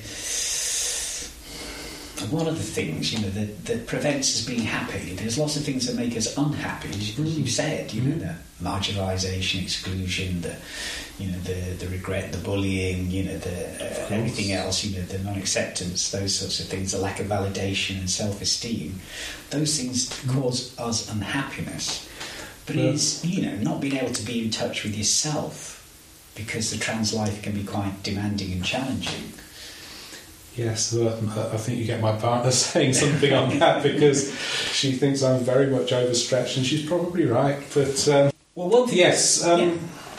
one 2.31 2.47
of 2.47 2.57
the 2.57 2.63
things, 2.63 3.13
you 3.13 3.19
know, 3.21 3.31
that, 3.31 3.65
that 3.67 3.87
prevents 3.89 4.37
us 4.37 4.47
being 4.47 4.61
happy, 4.63 5.15
there's 5.15 5.39
lots 5.39 5.57
of 5.57 5.65
things 5.65 5.87
that 5.87 5.97
make 5.97 6.17
us 6.17 6.37
unhappy, 6.37 6.89
as 6.91 7.19
you- 7.19 7.25
you 7.25 7.45
mm. 7.45 7.49
said, 7.49 7.93
you 7.93 8.03
know, 8.03 8.17
mm. 8.17 8.21
the 8.21 8.35
marginalisation, 8.63 9.63
exclusion, 9.63 10.41
the, 10.41 10.57
you 11.19 11.31
know, 11.31 11.39
the, 11.41 11.85
the 11.85 11.89
regret, 11.89 12.33
the 12.33 12.39
bullying, 12.39 13.11
you 13.11 13.25
know, 13.25 13.37
the 13.39 13.67
uh, 13.85 14.07
everything 14.15 14.53
else, 14.53 14.85
you 14.85 14.97
know, 14.99 15.05
the 15.07 15.19
non-acceptance, 15.19 16.11
those 16.11 16.35
sorts 16.35 16.61
of 16.61 16.67
things, 16.67 16.93
the 16.93 16.99
lack 16.99 17.21
of 17.21 17.27
validation 17.27 17.99
and 17.99 18.09
self-esteem, 18.11 18.99
those 19.51 19.79
things 19.79 20.09
cause 20.29 20.79
us 20.79 21.11
unhappiness. 21.11 22.09
But 22.67 22.77
Yeah. 22.77 22.91
it's, 22.91 23.25
you 23.25 23.43
know, 23.43 23.57
not 23.57 23.81
being 23.81 23.97
able 23.97 24.13
to 24.13 24.23
be 24.25 24.45
in 24.45 24.51
touch 24.51 24.85
with 24.85 24.97
yourself 24.97 25.79
because 26.35 26.71
the 26.71 26.79
trans 26.79 27.13
life 27.13 27.43
can 27.43 27.53
be 27.53 27.65
quite 27.65 28.03
demanding 28.03 28.53
and 28.53 28.65
challenging. 28.65 29.33
Yes, 30.57 30.95
I 30.95 31.57
think 31.57 31.79
you 31.79 31.87
get 31.87 32.01
my 32.01 32.13
partner 32.17 32.51
saying 32.67 32.93
something 32.93 33.33
on 33.33 33.59
that 33.59 33.83
because 33.83 34.35
she 34.71 34.93
thinks 34.93 35.23
I'm 35.23 35.41
very 35.41 35.67
much 35.69 35.93
overstretched, 35.93 36.59
and 36.59 36.67
she's 36.67 36.85
probably 36.87 37.25
right. 37.25 37.59
But 37.73 38.09
um, 38.09 38.32
Well, 38.55 38.69
one 38.69 38.89
thing. 38.89 38.99
yes, 38.99 39.45
um, 39.45 39.61
yeah. 39.61 39.77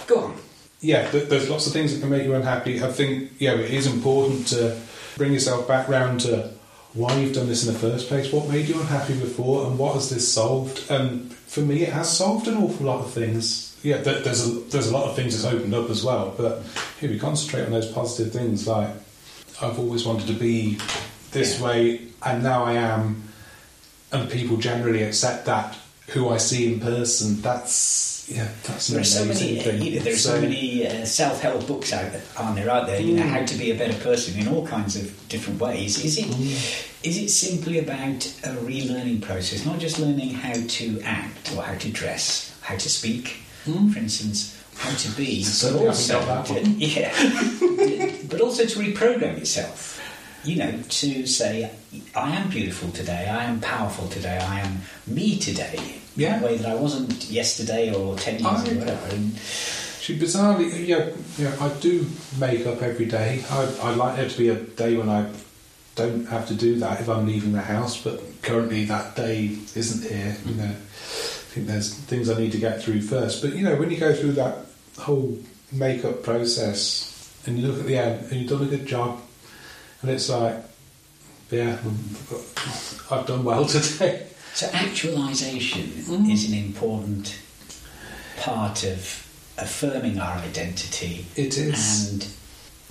Go 0.07 0.19
on. 0.25 0.35
yeah, 0.81 1.09
th- 1.11 1.29
there's 1.29 1.49
lots 1.49 1.67
of 1.67 1.73
things 1.73 1.93
that 1.93 2.01
can 2.01 2.09
make 2.09 2.23
you 2.23 2.33
unhappy. 2.33 2.83
I 2.83 2.91
think, 2.91 3.31
yeah, 3.39 3.53
it 3.53 3.71
is 3.71 3.85
important 3.87 4.47
to 4.47 4.79
bring 5.17 5.33
yourself 5.33 5.67
back 5.67 5.87
round 5.87 6.21
to 6.21 6.51
why 6.93 7.15
you've 7.19 7.33
done 7.33 7.47
this 7.47 7.65
in 7.67 7.73
the 7.73 7.79
first 7.79 8.07
place, 8.07 8.31
what 8.33 8.49
made 8.49 8.67
you 8.67 8.79
unhappy 8.79 9.17
before, 9.19 9.65
and 9.67 9.77
what 9.77 9.93
has 9.95 10.09
this 10.09 10.31
solved. 10.31 10.89
And 10.89 11.31
for 11.33 11.61
me, 11.61 11.83
it 11.83 11.89
has 11.93 12.15
solved 12.17 12.47
an 12.47 12.57
awful 12.57 12.85
lot 12.87 12.99
of 13.05 13.11
things. 13.11 13.77
Yeah, 13.83 14.01
th- 14.01 14.23
there's 14.23 14.47
a, 14.47 14.51
there's 14.71 14.87
a 14.89 14.93
lot 14.93 15.09
of 15.09 15.15
things 15.15 15.41
that's 15.41 15.53
opened 15.53 15.73
up 15.73 15.89
as 15.89 16.03
well, 16.03 16.33
but 16.37 16.63
here 16.99 17.09
we 17.09 17.19
concentrate 17.19 17.65
on 17.65 17.71
those 17.71 17.91
positive 17.91 18.33
things. 18.33 18.67
Like 18.67 18.89
I've 19.61 19.77
always 19.77 20.05
wanted 20.05 20.27
to 20.27 20.33
be 20.33 20.79
this 21.31 21.59
Yeah. 21.59 21.65
way, 21.67 22.01
and 22.23 22.41
now 22.43 22.63
I 22.63 22.73
am, 22.73 23.23
and 24.11 24.29
people 24.29 24.57
generally 24.57 25.03
accept 25.03 25.45
that. 25.45 25.75
Who 26.09 26.29
I 26.29 26.37
see 26.37 26.71
in 26.71 26.79
person, 26.79 27.41
that's 27.41 28.12
yeah, 28.27 28.47
that's 28.63 28.87
There 28.87 29.01
are 29.01 29.03
so 29.03 29.25
many, 29.25 29.59
uh, 29.59 29.63
thing. 29.63 29.81
you 29.81 29.91
know, 29.97 30.03
there 30.03 30.13
are 30.13 30.17
so, 30.17 30.39
many 30.41 30.87
uh, 30.87 31.05
self-help 31.05 31.67
books 31.67 31.91
out 31.93 32.11
there, 32.11 32.21
aren't 32.37 32.55
there? 32.55 32.69
Out 32.69 32.87
there, 32.87 33.01
you 33.01 33.15
know, 33.15 33.23
Mm. 33.23 33.29
how 33.29 33.45
to 33.45 33.55
be 33.55 33.71
a 33.71 33.75
better 33.75 33.97
person 33.99 34.39
in 34.39 34.47
all 34.47 34.65
kinds 34.65 34.95
of 34.95 35.11
different 35.29 35.59
ways. 35.59 36.03
Is 36.03 36.17
it 36.17 36.27
is 37.03 37.17
Mm. 37.17 37.23
it 37.25 37.29
simply 37.29 37.79
about 37.79 38.25
a 38.43 38.55
relearning 38.63 39.21
process, 39.21 39.65
not 39.65 39.79
just 39.79 39.99
learning 39.99 40.33
how 40.35 40.53
to 40.53 41.01
act 41.03 41.51
or 41.55 41.61
how 41.63 41.75
to 41.75 41.89
dress, 41.89 42.51
how 42.61 42.75
to 42.77 42.89
speak, 42.89 43.37
Mm. 43.67 43.91
for 43.93 43.99
instance, 43.99 44.53
how 44.77 44.93
to 44.95 45.09
be, 45.11 45.43
but 45.61 45.73
also 45.73 46.19
haven't 46.19 46.27
got 46.27 46.47
that 46.47 46.63
to- 46.65 46.69
yeah, 46.95 48.11
but 48.29 48.41
also 48.41 48.65
to 48.65 48.79
reprogram 48.79 49.37
yourself. 49.37 49.99
You 50.45 50.55
know, 50.57 50.73
to 50.89 51.25
say, 51.27 51.69
I 52.15 52.35
am 52.35 52.49
beautiful 52.49 52.89
today, 52.91 53.27
I 53.29 53.45
am 53.45 53.59
powerful 53.61 54.07
today, 54.09 54.37
I 54.37 54.59
am 54.61 54.81
me 55.07 55.37
today, 55.37 55.79
Yeah. 56.15 56.37
in 56.37 56.43
a 56.43 56.45
way 56.45 56.57
that 56.57 56.69
I 56.69 56.75
wasn't 56.75 57.29
yesterday 57.29 57.93
or 57.93 58.15
ten 58.17 58.35
years 58.39 58.45
I- 58.45 58.63
ago, 58.65 58.79
whatever. 58.79 59.15
And, 59.15 59.35
She 60.01 60.19
bizarrely, 60.19 60.85
yeah, 60.87 61.09
yeah. 61.37 61.55
I 61.61 61.69
do 61.79 62.05
make 62.37 62.65
up 62.67 62.81
every 62.81 63.05
day. 63.05 63.41
I, 63.49 63.73
I 63.81 63.95
like 63.95 64.17
there 64.17 64.27
to 64.29 64.37
be 64.37 64.49
a 64.49 64.55
day 64.55 64.97
when 64.97 65.07
I 65.09 65.29
don't 65.95 66.25
have 66.27 66.47
to 66.49 66.53
do 66.55 66.77
that 66.79 66.99
if 66.99 67.07
I'm 67.07 67.25
leaving 67.25 67.53
the 67.53 67.61
house. 67.61 68.01
But 68.03 68.19
currently, 68.41 68.83
that 68.85 69.15
day 69.15 69.57
isn't 69.75 70.03
here. 70.11 70.35
You 70.45 70.55
know, 70.55 70.65
I 70.71 71.55
think 71.55 71.67
there's 71.67 71.93
things 71.93 72.29
I 72.29 72.37
need 72.37 72.51
to 72.51 72.57
get 72.57 72.81
through 72.83 73.01
first. 73.01 73.41
But 73.41 73.55
you 73.55 73.63
know, 73.63 73.75
when 73.77 73.91
you 73.91 73.97
go 73.97 74.13
through 74.13 74.33
that 74.33 74.57
whole 74.99 75.37
makeup 75.71 76.21
process 76.21 77.09
and 77.47 77.57
you 77.57 77.67
look 77.67 77.79
at 77.79 77.85
the 77.87 77.97
end 77.97 78.29
and 78.29 78.41
you've 78.41 78.49
done 78.49 78.63
a 78.63 78.69
good 78.69 78.85
job, 78.85 79.21
and 80.01 80.11
it's 80.11 80.27
like, 80.29 80.55
yeah, 81.49 81.77
I've 83.09 83.25
done 83.25 83.43
well 83.45 83.65
today. 83.75 84.27
So 84.53 84.69
actualization 84.73 85.91
Mm. 86.07 86.31
is 86.31 86.47
an 86.47 86.53
important 86.53 87.33
part 88.39 88.83
of 88.83 89.25
affirming 89.57 90.19
our 90.19 90.37
identity 90.37 91.25
It 91.35 91.57
is. 91.57 92.09
and 92.09 92.25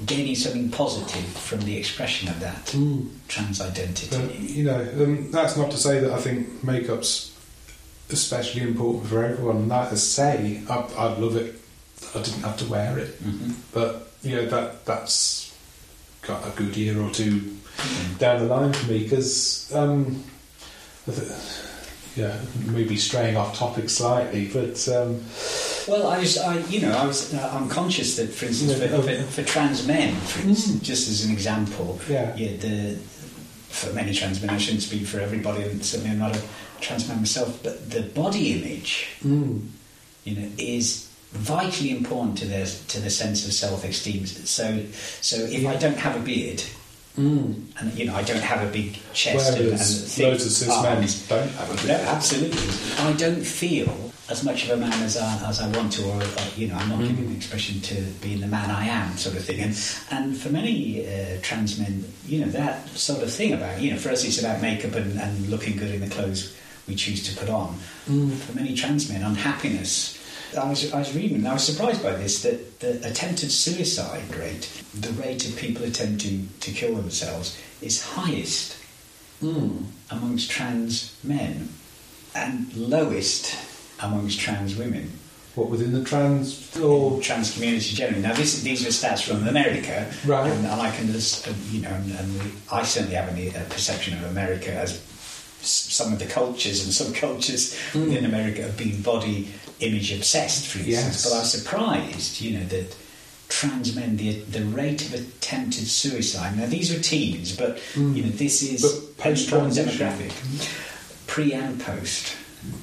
gaining 0.07 0.35
something 0.35 0.71
positive 0.71 1.25
from 1.25 1.61
the 1.61 1.77
expression 1.77 2.29
of 2.29 2.41
that 2.41 2.67
Mm. 2.75 3.09
trans 3.29 3.61
identity. 3.61 4.17
You 4.55 4.65
know, 4.65 4.81
um, 5.01 5.31
that's 5.31 5.57
not 5.57 5.71
to 5.71 5.77
say 5.77 6.01
that 6.01 6.11
I 6.13 6.21
think 6.21 6.65
makeup's 6.65 7.31
especially 8.11 8.63
important 8.63 9.07
for 9.09 9.25
everyone. 9.25 9.69
That 9.69 9.93
is 9.93 10.03
say, 10.03 10.63
I'd, 10.69 10.93
I'd 10.99 11.19
love 11.19 11.37
it. 11.37 11.61
I 12.15 12.21
didn't 12.21 12.43
have 12.43 12.57
to 12.59 12.65
wear 12.67 12.99
it, 12.99 13.23
Mhm. 13.25 13.55
but 13.73 14.11
you 14.23 14.35
know 14.37 14.47
that 14.47 14.85
that's 14.85 15.51
got 16.23 16.47
a 16.47 16.51
good 16.51 16.77
year 16.77 17.01
or 17.01 17.11
two 17.11 17.57
Mm. 17.79 18.19
down 18.19 18.41
the 18.41 18.55
line 18.55 18.73
for 18.73 18.87
me 18.93 18.99
because, 19.05 19.67
um, 19.73 20.23
I 20.27 20.42
yeah, 22.17 22.37
maybe 22.67 22.97
straying 22.97 23.37
off 23.37 23.57
topic 23.57 23.89
slightly, 23.91 24.49
but 24.53 24.87
um, 24.89 25.21
Well, 25.89 26.07
I 26.07 26.19
was, 26.19 26.39
I, 26.39 26.59
you 26.67 26.81
know, 26.81 26.93
I 26.93 27.07
was, 27.07 27.35
uh, 27.35 27.51
I'm 27.55 27.69
conscious 27.69 28.17
that, 28.17 28.29
for 28.29 28.47
instance, 28.47 28.79
Yeah, 28.79 28.89
for, 28.89 29.03
for, 29.03 29.23
for 29.23 29.43
trans 29.43 29.87
men, 29.87 30.15
for 30.15 30.47
instance, 30.49 30.81
Mm. 30.81 30.83
just 30.83 31.09
as 31.09 31.25
an 31.25 31.33
example, 31.33 31.99
yeah, 32.09 32.35
yeah, 32.37 32.57
the 32.57 32.99
for 33.73 33.91
many 33.95 34.13
trans 34.13 34.41
men, 34.43 34.51
I 34.51 34.59
shouldn't 34.59 34.83
speak 34.83 35.07
for 35.07 35.19
everybody, 35.19 35.63
and 35.63 35.83
certainly 35.83 36.13
I'm 36.13 36.19
not 36.19 36.37
a 36.37 36.43
trans 36.81 37.09
man 37.09 37.19
myself, 37.19 37.59
but 37.63 37.91
the 37.91 38.03
body 38.03 38.53
image 38.53 39.09
mm. 39.25 39.67
you 40.25 40.37
know, 40.37 40.49
is 40.59 41.09
vitally 41.33 41.91
important 41.91 42.37
to 42.39 42.45
their 42.45 42.67
to 42.67 43.01
the 43.01 43.09
sense 43.09 43.47
of 43.47 43.53
self-esteem. 43.55 44.27
So, 44.27 44.85
so 45.23 45.37
if 45.37 45.67
I 45.67 45.77
don't 45.77 45.97
have 45.97 46.17
a 46.17 46.21
beard, 46.21 46.63
Mm. 47.19 47.65
and 47.79 47.93
you 47.99 48.07
know, 48.07 48.15
I 48.15 48.23
don't 48.23 48.41
have 48.43 48.67
a 48.67 48.73
big 48.73 48.99
chest 49.13 49.51
and, 49.59 49.69
and 49.69 49.71
loads 49.71 50.47
of 50.47 50.53
cis 50.53 50.69
men 50.83 51.07
don't 51.29 51.51
have 51.57 51.71
a 51.71 51.75
no, 51.77 51.83
beard. 51.83 52.01
absolutely, 52.09 53.05
I 53.05 53.13
don't 53.13 53.45
feel 53.45 54.11
as 54.31 54.43
much 54.45 54.65
of 54.65 54.71
a 54.71 54.77
man 54.79 54.93
as 55.03 55.17
I, 55.19 55.47
as 55.49 55.61
I 55.61 55.69
want 55.77 55.93
to, 55.95 56.05
or, 56.09 56.17
or 56.23 56.27
you 56.57 56.69
know, 56.69 56.77
I'm 56.77 56.89
not 56.89 57.01
Mm. 57.01 57.09
giving 57.09 57.37
expression 57.37 57.81
to 57.83 57.95
being 58.23 58.41
the 58.41 58.47
man 58.47 58.71
I 58.71 58.87
am, 58.87 59.17
sort 59.19 59.37
of 59.37 59.45
thing. 59.45 59.61
And 59.61 59.77
and 60.11 60.37
for 60.39 60.49
many 60.49 61.07
uh, 61.07 61.39
trans 61.43 61.79
men, 61.79 62.05
you 62.27 62.41
know, 62.41 62.51
that 62.53 62.89
sort 62.97 63.23
of 63.23 63.31
thing 63.31 63.53
about 63.53 63.81
you 63.83 63.91
know, 63.91 63.99
for 63.99 64.11
us 64.11 64.25
it's 64.25 64.39
about 64.41 64.63
makeup 64.63 64.95
and, 64.95 65.19
and 65.21 65.49
looking 65.51 65.77
good 65.77 65.91
in 65.95 66.01
the 66.01 66.09
clothes 66.09 66.57
we 66.89 66.95
choose 66.95 67.23
to 67.29 67.39
put 67.39 67.51
on 67.51 67.77
Mm. 68.09 68.33
for 68.33 68.57
many 68.57 68.75
trans 68.75 69.09
men, 69.11 69.23
unhappiness. 69.23 70.19
I 70.57 70.69
was, 70.69 70.93
I 70.93 70.99
was 70.99 71.15
reading, 71.15 71.37
and 71.39 71.49
I 71.49 71.55
was 71.55 71.65
surprised 71.65 72.03
by 72.03 72.13
this, 72.13 72.43
that 72.43 72.81
the 72.81 73.07
attempted 73.09 73.51
suicide 73.51 74.35
rate, 74.37 74.69
the 74.95 75.13
rate 75.13 75.47
of 75.49 75.57
people 75.57 75.85
attempting 75.85 76.49
to 76.61 76.71
kill 76.73 76.95
themselves, 76.97 77.59
is 77.81 78.03
highest 78.03 78.77
Mm. 79.43 79.87
amongst 80.11 80.51
trans 80.53 81.17
men 81.25 81.69
and 82.33 82.73
lowest 82.77 83.57
amongst 83.99 84.39
trans 84.39 84.77
women. 84.77 85.11
What 85.57 85.69
within 85.69 85.93
the 85.93 86.05
trans 86.05 86.77
or 86.79 87.21
trans 87.21 87.53
community 87.53 87.93
generally. 87.97 88.23
Now, 88.23 88.35
this, 88.35 88.63
these 88.63 88.87
are 88.87 88.91
stats 88.91 89.23
from 89.23 89.49
America, 89.49 90.09
Right. 90.25 90.49
And, 90.49 90.65
and 90.65 90.81
I 90.81 90.91
can 90.95 91.11
just, 91.11 91.49
uh, 91.49 91.53
you 91.73 91.81
know, 91.83 91.91
and, 91.91 92.13
and 92.13 92.53
I 92.71 92.85
certainly 92.85 93.17
have 93.17 93.37
a, 93.37 93.49
a 93.49 93.65
perception 93.69 94.15
of 94.15 94.31
America 94.31 94.73
as 94.73 95.01
some 95.61 96.13
of 96.13 96.21
the 96.21 96.27
cultures 96.27 96.85
and 96.85 96.93
subcultures 96.93 97.75
Mm. 97.95 98.05
within 98.05 98.25
America 98.25 98.63
have 98.63 98.77
been 98.77 99.03
body 99.03 99.49
image 99.83 100.13
obsessed, 100.13 100.67
for 100.67 100.79
instance. 100.79 100.97
Yes. 100.97 101.25
But 101.25 101.37
I 101.37 101.39
was 101.41 101.53
surprised, 101.53 102.41
you 102.41 102.59
know, 102.59 102.65
that 102.67 102.97
trans 103.49 103.95
men, 103.95 104.17
the, 104.17 104.33
the 104.41 104.65
rate 104.65 105.03
of 105.07 105.15
attempted 105.15 105.87
suicide. 105.87 106.57
Now, 106.57 106.67
these 106.67 106.95
are 106.95 107.01
teens, 107.01 107.55
but 107.57 107.77
Mm. 107.95 108.17
you 108.17 108.23
know, 108.25 108.31
this 108.31 108.63
is 108.63 108.81
But 108.83 109.27
a 109.33 109.37
strong 109.37 109.67
post-transition. 109.67 109.99
demographic, 110.09 111.27
pre 111.27 111.53
and 111.53 111.81
post. 111.81 112.37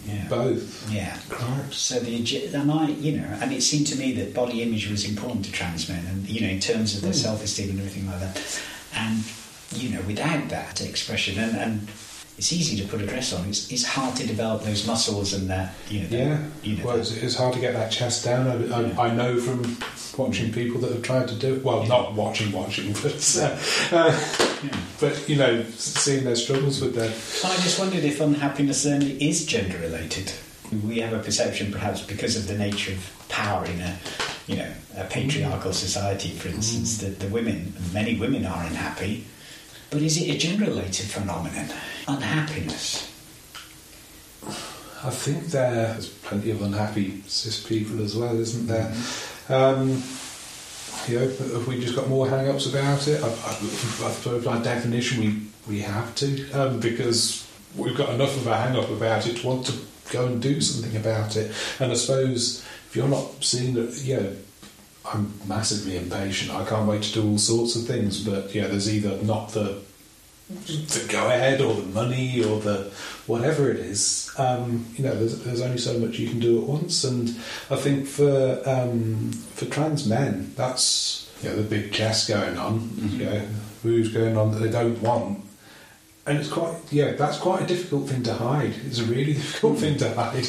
Yeah. 0.05 0.27
both. 0.27 0.91
Yeah. 0.91 1.17
Right. 1.31 1.71
So 1.71 2.01
the 2.01 2.13
and 2.53 2.69
I, 2.69 2.87
you 2.89 3.13
know, 3.17 3.27
and 3.41 3.53
it 3.53 3.63
seemed 3.63 3.87
to 3.87 3.95
me 3.95 4.11
that 4.19 4.33
body 4.33 4.61
image 4.61 4.89
was 4.89 5.05
important 5.05 5.45
to 5.45 5.53
trans 5.53 5.87
men, 5.87 6.05
and 6.05 6.27
you 6.27 6.41
know, 6.41 6.49
in 6.49 6.59
terms 6.59 6.95
of 6.95 7.01
their 7.01 7.13
Mm. 7.13 7.23
self-esteem 7.23 7.69
and 7.69 7.79
everything 7.79 8.05
like 8.07 8.19
that. 8.19 8.41
And 8.93 9.23
you 9.73 9.87
know, 9.91 10.01
without 10.01 10.49
that 10.49 10.81
expression, 10.81 11.39
and, 11.39 11.55
and 11.55 11.87
it's 12.39 12.53
easy 12.53 12.77
to 12.81 12.87
put 12.87 13.01
a 13.01 13.05
dress 13.05 13.33
on. 13.33 13.45
It's, 13.49 13.69
it's 13.69 13.83
hard 13.83 14.15
to 14.15 14.25
develop 14.25 14.63
those 14.63 14.87
muscles 14.87 15.33
and 15.33 15.49
that, 15.49 15.73
you 15.89 15.99
know. 16.03 16.07
that- 16.07 16.17
Yeah, 16.17 16.39
You 16.63 16.77
know. 16.77 16.85
well, 16.85 16.95
it's, 16.97 17.11
it's 17.11 17.35
hard 17.35 17.53
to 17.55 17.59
get 17.59 17.73
that 17.73 17.91
chest 17.91 18.23
down. 18.23 18.47
I, 18.47 18.53
I, 18.77 18.81
Yeah. 18.81 18.99
I 19.01 19.13
know 19.13 19.39
from 19.41 19.77
watching 20.17 20.49
people 20.53 20.79
that 20.81 20.91
have 20.93 21.01
tried 21.01 21.27
to 21.27 21.35
do 21.35 21.55
it. 21.55 21.63
Well, 21.65 21.85
not 21.85 22.13
watching, 22.13 22.53
watching, 22.53 22.93
but 22.93 23.37
uh, 23.41 23.57
uh, 23.91 24.11
yeah. 24.63 24.77
but 25.01 25.27
you 25.27 25.35
know, 25.35 25.63
seeing 25.75 26.23
their 26.23 26.37
struggles 26.37 26.79
with 26.79 26.95
their. 26.95 27.07
And 27.09 27.59
I 27.59 27.61
just 27.61 27.77
wondered 27.77 28.05
if 28.05 28.21
unhappiness 28.21 28.83
then 28.83 29.01
is 29.01 29.45
gender 29.45 29.77
related. 29.79 30.31
We 30.85 30.99
have 30.99 31.11
a 31.11 31.19
perception, 31.19 31.73
perhaps 31.73 32.01
because 32.01 32.37
of 32.37 32.47
the 32.47 32.57
nature 32.57 32.93
of 32.93 33.25
power 33.27 33.65
in 33.65 33.81
a, 33.81 33.97
you 34.47 34.55
know, 34.55 34.71
a 34.95 35.03
patriarchal 35.03 35.73
society, 35.73 36.29
for 36.29 36.47
instance, 36.47 36.97
Mm. 36.97 37.01
that 37.01 37.19
the 37.19 37.27
women, 37.27 37.73
many 37.93 38.15
women 38.17 38.45
are 38.45 38.63
unhappy. 38.65 39.25
But 39.91 40.01
is 40.01 40.17
it 40.21 40.35
a 40.35 40.37
gender-related 40.37 41.07
phenomenon? 41.07 41.67
Unhappiness. 42.07 43.11
I 45.03 45.09
think 45.09 45.45
there's 45.45 46.09
plenty 46.09 46.51
of 46.51 46.61
unhappy 46.61 47.23
cis 47.25 47.65
people 47.65 48.03
as 48.03 48.15
well, 48.15 48.37
isn't 48.37 48.67
there? 48.67 48.93
Um, 49.47 50.03
you 51.07 51.19
know, 51.19 51.27
have 51.27 51.67
we 51.67 51.79
just 51.79 51.95
got 51.95 52.07
more 52.09 52.27
hang-ups 52.27 52.67
about 52.67 53.07
it? 53.07 53.23
I, 53.23 53.27
I, 53.27 53.29
I 53.29 54.11
suppose 54.11 54.43
by 54.43 54.61
definition 54.61 55.19
we, 55.21 55.41
we 55.67 55.81
have 55.81 56.13
to, 56.15 56.51
um, 56.51 56.79
because 56.79 57.47
we've 57.75 57.97
got 57.97 58.09
enough 58.09 58.35
of 58.35 58.45
a 58.47 58.55
hang-up 58.55 58.89
about 58.89 59.25
it 59.25 59.37
to 59.37 59.47
want 59.47 59.65
to 59.67 59.73
go 60.11 60.25
and 60.25 60.41
do 60.41 60.59
something 60.61 60.95
about 60.99 61.35
it. 61.35 61.51
And 61.79 61.91
I 61.91 61.95
suppose 61.95 62.63
if 62.87 62.95
you're 62.95 63.07
not 63.07 63.43
seeing 63.43 63.73
that, 63.75 64.01
you 64.03 64.17
know, 64.17 64.35
I'm 65.13 65.33
massively 65.47 65.97
impatient. 65.97 66.51
I 66.51 66.65
can't 66.65 66.87
wait 66.87 67.03
to 67.03 67.13
do 67.13 67.27
all 67.27 67.37
sorts 67.37 67.75
of 67.75 67.85
things, 67.87 68.23
but 68.23 68.53
yeah, 68.53 68.67
there's 68.67 68.93
either 68.93 69.21
not 69.23 69.49
the 69.53 69.79
the 70.49 71.05
go 71.09 71.27
ahead 71.27 71.61
or 71.61 71.75
the 71.75 71.85
money 71.87 72.43
or 72.43 72.59
the 72.59 72.91
whatever 73.27 73.69
it 73.69 73.77
is. 73.77 74.31
Um, 74.37 74.85
you 74.95 75.03
know, 75.03 75.13
there's, 75.13 75.43
there's 75.43 75.61
only 75.61 75.77
so 75.77 75.97
much 75.99 76.17
you 76.17 76.27
can 76.29 76.39
do 76.39 76.59
at 76.61 76.67
once, 76.67 77.03
and 77.03 77.29
I 77.69 77.75
think 77.75 78.07
for 78.07 78.61
um, 78.65 79.31
for 79.31 79.65
trans 79.65 80.07
men, 80.07 80.53
that's 80.55 81.31
you 81.43 81.49
know, 81.49 81.55
the 81.57 81.63
big 81.63 81.91
chess 81.93 82.27
going 82.27 82.57
on. 82.57 82.79
Mhm. 82.81 83.11
You 83.19 83.25
know, 83.25 83.41
who's 83.83 84.11
going 84.11 84.37
on 84.37 84.51
that 84.51 84.59
they 84.59 84.69
don't 84.71 85.01
want. 85.01 85.43
And 86.25 86.37
it's 86.37 86.49
quite, 86.49 86.75
yeah, 86.91 87.13
that's 87.13 87.37
quite 87.37 87.61
a 87.61 87.65
difficult 87.65 88.09
thing 88.09 88.21
to 88.23 88.33
hide. 88.33 88.73
It's 88.85 88.99
a 88.99 89.05
really 89.05 89.33
difficult 89.41 89.79
thing 89.79 89.97
to 89.97 90.13
hide. 90.13 90.45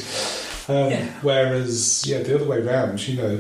Um, 0.69 0.91
Yeah. 0.91 1.07
Whereas, 1.23 2.05
yeah, 2.07 2.23
the 2.23 2.35
other 2.35 2.45
way 2.45 2.61
round, 2.61 3.07
you 3.07 3.17
know, 3.17 3.39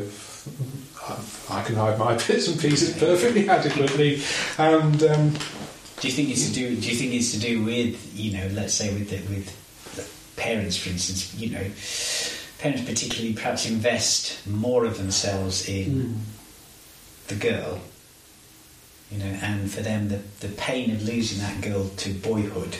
I, 1.10 1.58
I 1.58 1.62
can 1.62 1.74
hide 1.74 1.98
my 1.98 2.14
bits 2.26 2.48
and 2.48 2.60
pieces 2.60 2.96
perfectly 2.98 3.48
adequately, 3.48 4.22
and 4.58 5.02
um, 5.02 5.34
Do 6.00 6.08
you 6.08 6.14
think 6.14 6.30
it's 6.30 6.48
to 6.48 6.54
do? 6.54 6.76
Do 6.76 6.88
you 6.88 6.96
think 6.96 7.12
it's 7.12 7.32
to 7.32 7.38
do 7.38 7.62
with 7.62 8.18
you 8.18 8.32
know, 8.32 8.48
let's 8.54 8.72
say 8.72 8.92
with 8.94 9.10
the, 9.10 9.16
with 9.32 9.46
the 9.96 10.40
parents, 10.40 10.76
for 10.78 10.88
instance, 10.88 11.34
you 11.34 11.50
know, 11.50 11.66
parents 12.58 12.88
particularly 12.88 13.34
perhaps 13.34 13.68
invest 13.68 14.46
more 14.46 14.86
of 14.86 14.96
themselves 14.96 15.68
in 15.68 16.20
the 17.28 17.34
girl, 17.34 17.80
you 19.10 19.18
know, 19.18 19.36
and 19.42 19.70
for 19.70 19.82
them 19.82 20.08
the 20.08 20.20
the 20.40 20.48
pain 20.56 20.90
of 20.90 21.02
losing 21.02 21.38
that 21.40 21.60
girl 21.60 21.88
to 21.98 22.14
boyhood, 22.14 22.76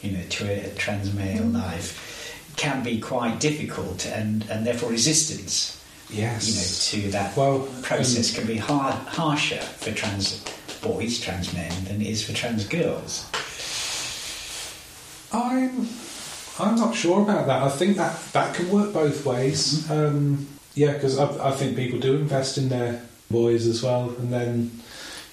you 0.00 0.12
know, 0.12 0.22
to 0.30 0.48
a, 0.48 0.70
a 0.70 0.74
trans 0.74 1.12
male 1.12 1.44
life, 1.44 2.34
can 2.56 2.82
be 2.82 2.98
quite 2.98 3.40
difficult, 3.40 4.06
and 4.06 4.46
and 4.48 4.66
therefore 4.66 4.88
resistance, 4.90 5.77
yes, 6.10 6.94
you 6.94 7.02
know, 7.02 7.06
to 7.06 7.12
that 7.12 7.36
well, 7.36 7.68
process 7.82 8.34
can 8.34 8.46
be 8.46 8.56
hard, 8.56 8.94
harsher 8.94 9.60
for 9.60 9.92
trans 9.92 10.44
boys, 10.80 11.20
trans 11.20 11.52
men, 11.52 11.72
than 11.84 12.00
it 12.00 12.06
is 12.06 12.22
for 12.22 12.32
trans 12.32 12.66
girls. 12.66 13.28
I'm 15.32 15.88
I'm 16.58 16.76
not 16.76 16.94
sure 16.94 17.22
about 17.22 17.46
that. 17.46 17.62
I 17.62 17.68
think 17.68 17.96
that 17.96 18.18
that 18.32 18.54
can 18.54 18.70
work 18.70 18.92
both 18.92 19.24
ways. 19.24 19.90
Um, 19.90 20.46
yeah, 20.74 20.92
because 20.92 21.18
I, 21.18 21.48
I 21.48 21.52
think 21.52 21.76
people 21.76 21.98
do 21.98 22.16
invest 22.16 22.58
in 22.58 22.68
their 22.68 23.02
boys 23.30 23.66
as 23.66 23.82
well, 23.82 24.10
and 24.18 24.32
then 24.32 24.80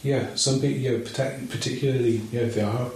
yeah, 0.03 0.35
some 0.35 0.55
people, 0.55 0.77
you 0.77 0.91
know, 0.91 1.03
partic- 1.03 1.49
particularly 1.49 2.17
you 2.31 2.39
know, 2.39 2.45
if 2.45 2.55
they 2.55 2.61
are 2.61 2.91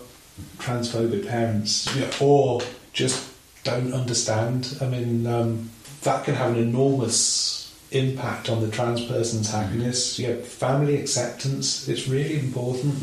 transphobic 0.58 1.28
parents, 1.28 1.94
you 1.96 2.02
know, 2.02 2.12
or 2.20 2.62
just 2.94 3.32
don't 3.64 3.94
understand. 3.94 4.78
I 4.82 4.88
mean, 4.88 5.26
um, 5.26 5.70
that 6.02 6.24
can 6.26 6.36
have 6.36 6.52
an 6.52 6.58
enormous 6.58 7.59
impact 7.92 8.50
on 8.50 8.62
the 8.62 8.70
trans 8.70 9.04
person's 9.06 9.50
happiness. 9.50 10.20
Yeah, 10.20 10.36
family 10.36 11.00
acceptance. 11.00 11.88
It's 11.88 12.08
really 12.08 12.40
important. 12.40 12.96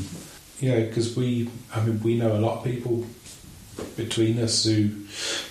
You 0.60 0.70
know, 0.70 0.86
because 0.86 1.16
we, 1.16 1.50
I 1.74 1.84
mean, 1.84 2.02
we 2.02 2.16
know 2.16 2.32
a 2.32 2.38
lot 2.38 2.58
of 2.58 2.64
people 2.64 3.06
between 3.96 4.38
us 4.38 4.64
who, 4.64 4.90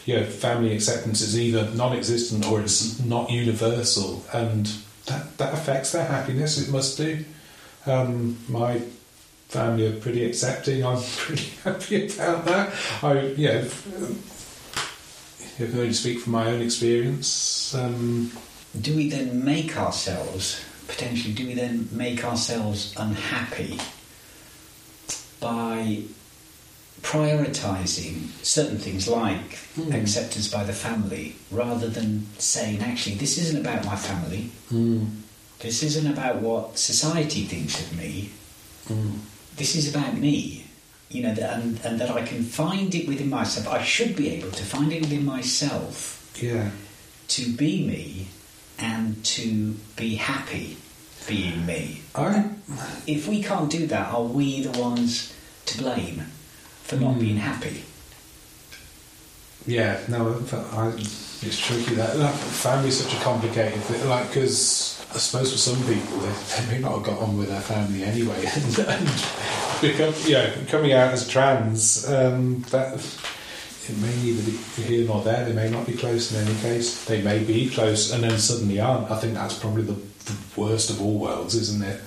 you 0.05 0.15
know, 0.19 0.25
family 0.25 0.73
acceptance 0.73 1.21
is 1.21 1.39
either 1.39 1.69
non-existent 1.75 2.45
or 2.47 2.61
it's 2.61 2.99
not 3.03 3.29
universal, 3.29 4.23
and 4.33 4.71
that 5.05 5.37
that 5.37 5.53
affects 5.53 5.91
their 5.91 6.05
happiness. 6.05 6.57
It 6.57 6.71
must 6.71 6.97
do. 6.97 7.23
Um, 7.85 8.37
my 8.49 8.81
family 9.49 9.87
are 9.87 9.99
pretty 9.99 10.25
accepting. 10.25 10.83
I'm 10.83 11.01
pretty 11.17 11.49
happy 11.63 12.05
about 12.07 12.45
that. 12.45 12.73
I, 13.03 13.21
you 13.21 13.35
yeah, 13.37 13.67
I 15.59 15.65
can 15.67 15.79
only 15.79 15.93
speak 15.93 16.19
from 16.19 16.33
my 16.33 16.47
own 16.47 16.61
experience. 16.61 17.75
Um, 17.75 18.31
Do 18.81 18.95
we 18.95 19.09
then 19.09 19.43
make 19.45 19.77
ourselves, 19.77 20.63
potentially, 20.87 21.33
do 21.33 21.47
we 21.47 21.53
then 21.53 21.87
make 21.91 22.23
ourselves 22.25 22.93
unhappy 22.97 23.79
by 25.39 26.01
prioritising 27.01 28.29
certain 28.43 28.77
things 28.79 29.07
like 29.07 29.57
Hmm. 29.75 29.91
acceptance 29.93 30.47
by 30.47 30.63
the 30.63 30.73
family 30.73 31.35
rather 31.51 31.87
than 31.87 32.25
saying, 32.37 32.81
actually, 32.81 33.15
this 33.15 33.37
isn't 33.37 33.59
about 33.59 33.85
my 33.85 33.95
family, 33.95 34.49
this 35.59 35.83
isn't 35.83 36.07
about 36.07 36.41
what 36.41 36.77
society 36.77 37.43
thinks 37.45 37.79
of 37.79 37.95
me, 37.97 38.29
this 39.57 39.75
is 39.75 39.93
about 39.93 40.17
me. 40.17 40.61
You 41.09 41.21
know, 41.21 41.29
and, 41.29 41.79
and 41.85 42.01
that 42.01 42.09
I 42.09 42.23
can 42.23 42.43
find 42.43 42.93
it 42.95 43.07
within 43.07 43.29
myself. 43.29 43.67
I 43.67 43.83
should 43.83 44.15
be 44.15 44.29
able 44.31 44.49
to 44.51 44.63
find 44.63 44.91
it 44.91 45.01
within 45.01 45.23
myself 45.23 46.27
yeah. 46.41 46.71
to 47.29 47.53
be 47.53 47.85
me 47.85 48.27
and 48.79 49.23
to 49.25 49.73
be 49.95 50.15
happy 50.15 50.77
being 51.27 51.65
me. 51.65 52.01
All 52.13 52.27
right. 52.27 52.45
If 53.07 53.27
we 53.27 53.41
can't 53.41 53.69
do 53.69 53.87
that, 53.87 54.13
are 54.13 54.23
we 54.23 54.61
the 54.61 54.79
ones 54.79 55.33
to 55.67 55.77
blame 55.77 56.21
for 56.83 56.97
not 56.97 57.13
Hmm. 57.13 57.19
being 57.19 57.37
happy? 57.37 57.83
Yeah, 59.67 59.99
no, 60.07 60.29
I, 60.73 60.89
it's 60.89 61.57
tricky. 61.59 61.95
That, 61.95 62.15
that 62.17 62.33
family's 62.35 63.03
such 63.03 63.13
a 63.19 63.23
complicated 63.23 63.81
thing. 63.81 64.07
Like, 64.07 64.27
because 64.27 65.03
I 65.13 65.17
suppose 65.17 65.51
for 65.51 65.57
some 65.57 65.77
people, 65.87 66.19
they, 66.19 66.31
they 66.67 66.71
may 66.73 66.79
not 66.79 66.91
have 66.97 67.03
got 67.03 67.19
on 67.19 67.35
with 67.37 67.49
their 67.49 67.61
family 67.61 68.03
anyway, 68.03 68.45
and, 68.55 68.79
and 68.79 69.25
become, 69.81 70.13
yeah, 70.27 70.53
coming 70.67 70.93
out 70.93 71.13
as 71.13 71.27
trans, 71.27 72.07
um, 72.07 72.61
that 72.69 72.99
it 73.89 73.97
may 73.97 74.15
neither 74.23 74.43
be 74.43 74.57
here 74.83 75.05
nor 75.05 75.21
there. 75.23 75.45
They 75.45 75.53
may 75.53 75.69
not 75.69 75.85
be 75.85 75.93
close 75.93 76.31
in 76.31 76.47
any 76.47 76.59
case. 76.61 77.05
They 77.05 77.21
may 77.21 77.43
be 77.43 77.69
close 77.69 78.11
and 78.11 78.23
then 78.23 78.37
suddenly 78.37 78.79
aren't. 78.79 79.11
I 79.11 79.19
think 79.19 79.33
that's 79.35 79.57
probably 79.59 79.83
the, 79.83 79.93
the 79.93 80.35
worst 80.55 80.89
of 80.89 81.01
all 81.01 81.19
worlds, 81.19 81.55
isn't 81.55 81.83
it? 81.83 82.01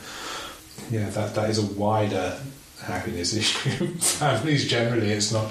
Yeah, 0.90 1.10
that 1.10 1.34
that 1.34 1.50
is 1.50 1.58
a 1.58 1.66
wider 1.78 2.38
happiness 2.82 3.34
issue. 3.40 3.94
Families 3.98 4.68
generally, 4.68 5.10
it's 5.10 5.32
not. 5.32 5.46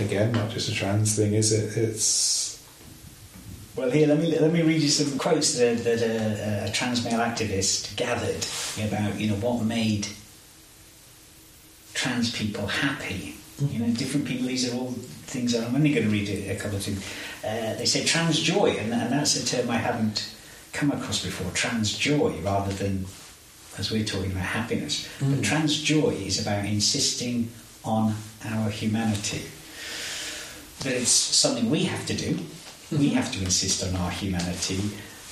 Again, 0.00 0.30
not 0.30 0.50
just 0.50 0.68
a 0.68 0.74
trans 0.74 1.16
thing, 1.16 1.34
is 1.34 1.50
it? 1.52 1.76
It's 1.76 2.62
Well, 3.74 3.90
here, 3.90 4.06
let 4.06 4.18
me 4.18 4.38
let 4.38 4.52
me 4.52 4.62
read 4.62 4.80
you 4.80 4.88
some 4.88 5.18
quotes 5.18 5.58
that, 5.58 5.78
that 5.78 6.02
a, 6.02 6.68
a 6.68 6.72
trans 6.72 7.04
male 7.04 7.18
activist 7.18 7.96
gathered 7.96 8.46
about 8.86 9.18
you 9.18 9.28
know 9.28 9.36
what 9.36 9.64
made 9.64 10.06
trans 11.94 12.30
people 12.30 12.66
happy. 12.66 13.34
You 13.60 13.80
know, 13.80 13.92
different 13.92 14.26
people. 14.26 14.46
These 14.46 14.72
are 14.72 14.76
all 14.76 14.92
things 14.92 15.52
that 15.52 15.66
I'm 15.66 15.74
only 15.74 15.92
going 15.92 16.06
to 16.06 16.12
read 16.12 16.28
a, 16.28 16.50
a 16.50 16.56
couple 16.56 16.76
of 16.76 16.84
things. 16.84 17.04
Uh, 17.44 17.74
they 17.76 17.86
say 17.86 18.04
trans 18.04 18.38
joy, 18.40 18.76
and, 18.78 18.92
and 18.92 19.12
that's 19.12 19.36
a 19.36 19.44
term 19.44 19.68
I 19.70 19.76
haven't 19.76 20.32
come 20.72 20.92
across 20.92 21.24
before. 21.24 21.50
Trans 21.52 21.96
joy, 21.96 22.38
rather 22.42 22.72
than 22.72 23.06
as 23.76 23.90
we're 23.90 24.04
talking 24.04 24.30
about 24.32 24.44
happiness. 24.44 25.08
But 25.20 25.42
trans 25.42 25.80
joy 25.80 26.10
is 26.10 26.40
about 26.40 26.64
insisting 26.64 27.50
on 27.84 28.14
our 28.44 28.70
humanity. 28.70 29.42
That 30.80 30.94
it's 30.94 31.10
something 31.10 31.70
we 31.70 31.84
have 31.84 32.06
to 32.06 32.14
do. 32.14 32.38
We 32.92 33.10
have 33.10 33.32
to 33.32 33.40
insist 33.40 33.84
on 33.84 33.96
our 33.96 34.10
humanity, 34.10 34.80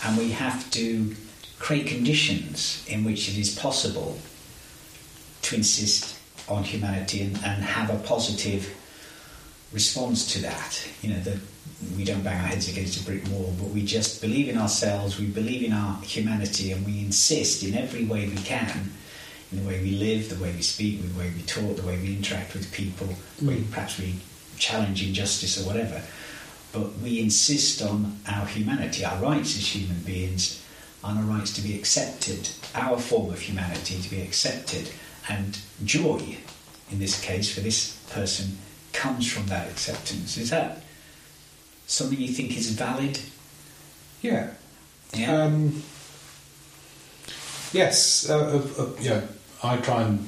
and 0.04 0.18
we 0.18 0.30
have 0.30 0.68
to 0.72 1.14
create 1.58 1.86
conditions 1.86 2.84
in 2.88 3.04
which 3.04 3.28
it 3.28 3.38
is 3.38 3.56
possible 3.56 4.18
to 5.42 5.54
insist 5.54 6.15
on 6.48 6.62
humanity 6.62 7.22
and, 7.22 7.36
and 7.44 7.62
have 7.62 7.90
a 7.90 7.98
positive 8.06 8.74
response 9.72 10.32
to 10.32 10.42
that. 10.42 10.88
You 11.02 11.10
know, 11.10 11.20
that 11.20 11.38
we 11.96 12.04
don't 12.04 12.22
bang 12.22 12.40
our 12.40 12.46
heads 12.46 12.68
against 12.68 13.00
a 13.00 13.04
brick 13.04 13.26
wall, 13.28 13.54
but 13.58 13.68
we 13.68 13.84
just 13.84 14.20
believe 14.20 14.48
in 14.48 14.56
ourselves, 14.56 15.18
we 15.18 15.26
believe 15.26 15.62
in 15.62 15.72
our 15.72 16.00
humanity, 16.02 16.72
and 16.72 16.84
we 16.86 17.00
insist 17.00 17.62
in 17.62 17.74
every 17.74 18.04
way 18.04 18.28
we 18.28 18.36
can, 18.36 18.92
in 19.52 19.62
the 19.62 19.68
way 19.68 19.80
we 19.82 19.92
live, 19.92 20.28
the 20.28 20.42
way 20.42 20.52
we 20.52 20.62
speak, 20.62 21.02
the 21.02 21.18
way 21.18 21.30
we 21.34 21.42
talk, 21.42 21.76
the 21.76 21.86
way 21.86 21.98
we 21.98 22.16
interact 22.16 22.54
with 22.54 22.72
people, 22.72 23.08
way 23.42 23.58
mm. 23.58 23.70
perhaps 23.70 23.98
we 23.98 24.14
challenge 24.58 25.06
injustice 25.06 25.62
or 25.62 25.66
whatever. 25.66 26.00
But 26.72 26.94
we 26.98 27.20
insist 27.20 27.82
on 27.82 28.18
our 28.28 28.46
humanity, 28.46 29.04
our 29.04 29.20
rights 29.20 29.56
as 29.56 29.74
human 29.74 30.00
beings, 30.02 30.62
on 31.04 31.18
our 31.18 31.24
rights 31.24 31.52
to 31.54 31.60
be 31.60 31.74
accepted, 31.74 32.48
our 32.74 32.98
form 32.98 33.30
of 33.32 33.38
humanity 33.38 34.00
to 34.00 34.10
be 34.10 34.20
accepted. 34.20 34.90
And 35.28 35.58
joy, 35.84 36.36
in 36.90 36.98
this 36.98 37.20
case, 37.20 37.52
for 37.52 37.60
this 37.60 37.96
person, 38.10 38.58
comes 38.92 39.30
from 39.30 39.46
that 39.46 39.68
acceptance. 39.68 40.36
Is 40.38 40.50
that 40.50 40.82
something 41.86 42.18
you 42.18 42.28
think 42.32 42.56
is 42.56 42.70
valid? 42.70 43.18
Yeah. 44.22 44.50
Yeah. 45.14 45.42
Um, 45.44 45.82
yes, 47.72 48.28
uh, 48.28 48.62
uh, 48.78 48.82
uh, 48.82 48.86
yeah. 49.00 49.20
I 49.62 49.76
try 49.78 50.02
and, 50.02 50.26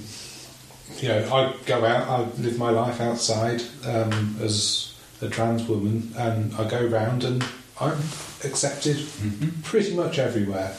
you 1.01 1.09
know, 1.09 1.35
I 1.35 1.55
go 1.67 1.85
out. 1.85 2.09
I 2.09 2.41
live 2.41 2.59
my 2.59 2.71
life 2.71 3.01
outside 3.01 3.63
um, 3.87 4.37
as 4.41 4.95
a 5.21 5.29
trans 5.29 5.67
woman, 5.69 6.13
and 6.17 6.55
I 6.55 6.69
go 6.69 6.85
round 6.87 7.25
and 7.25 7.45
I'm 7.81 7.99
accepted 8.45 8.97
Mhm. 8.97 9.63
pretty 9.63 9.95
much 9.95 10.19
everywhere. 10.19 10.77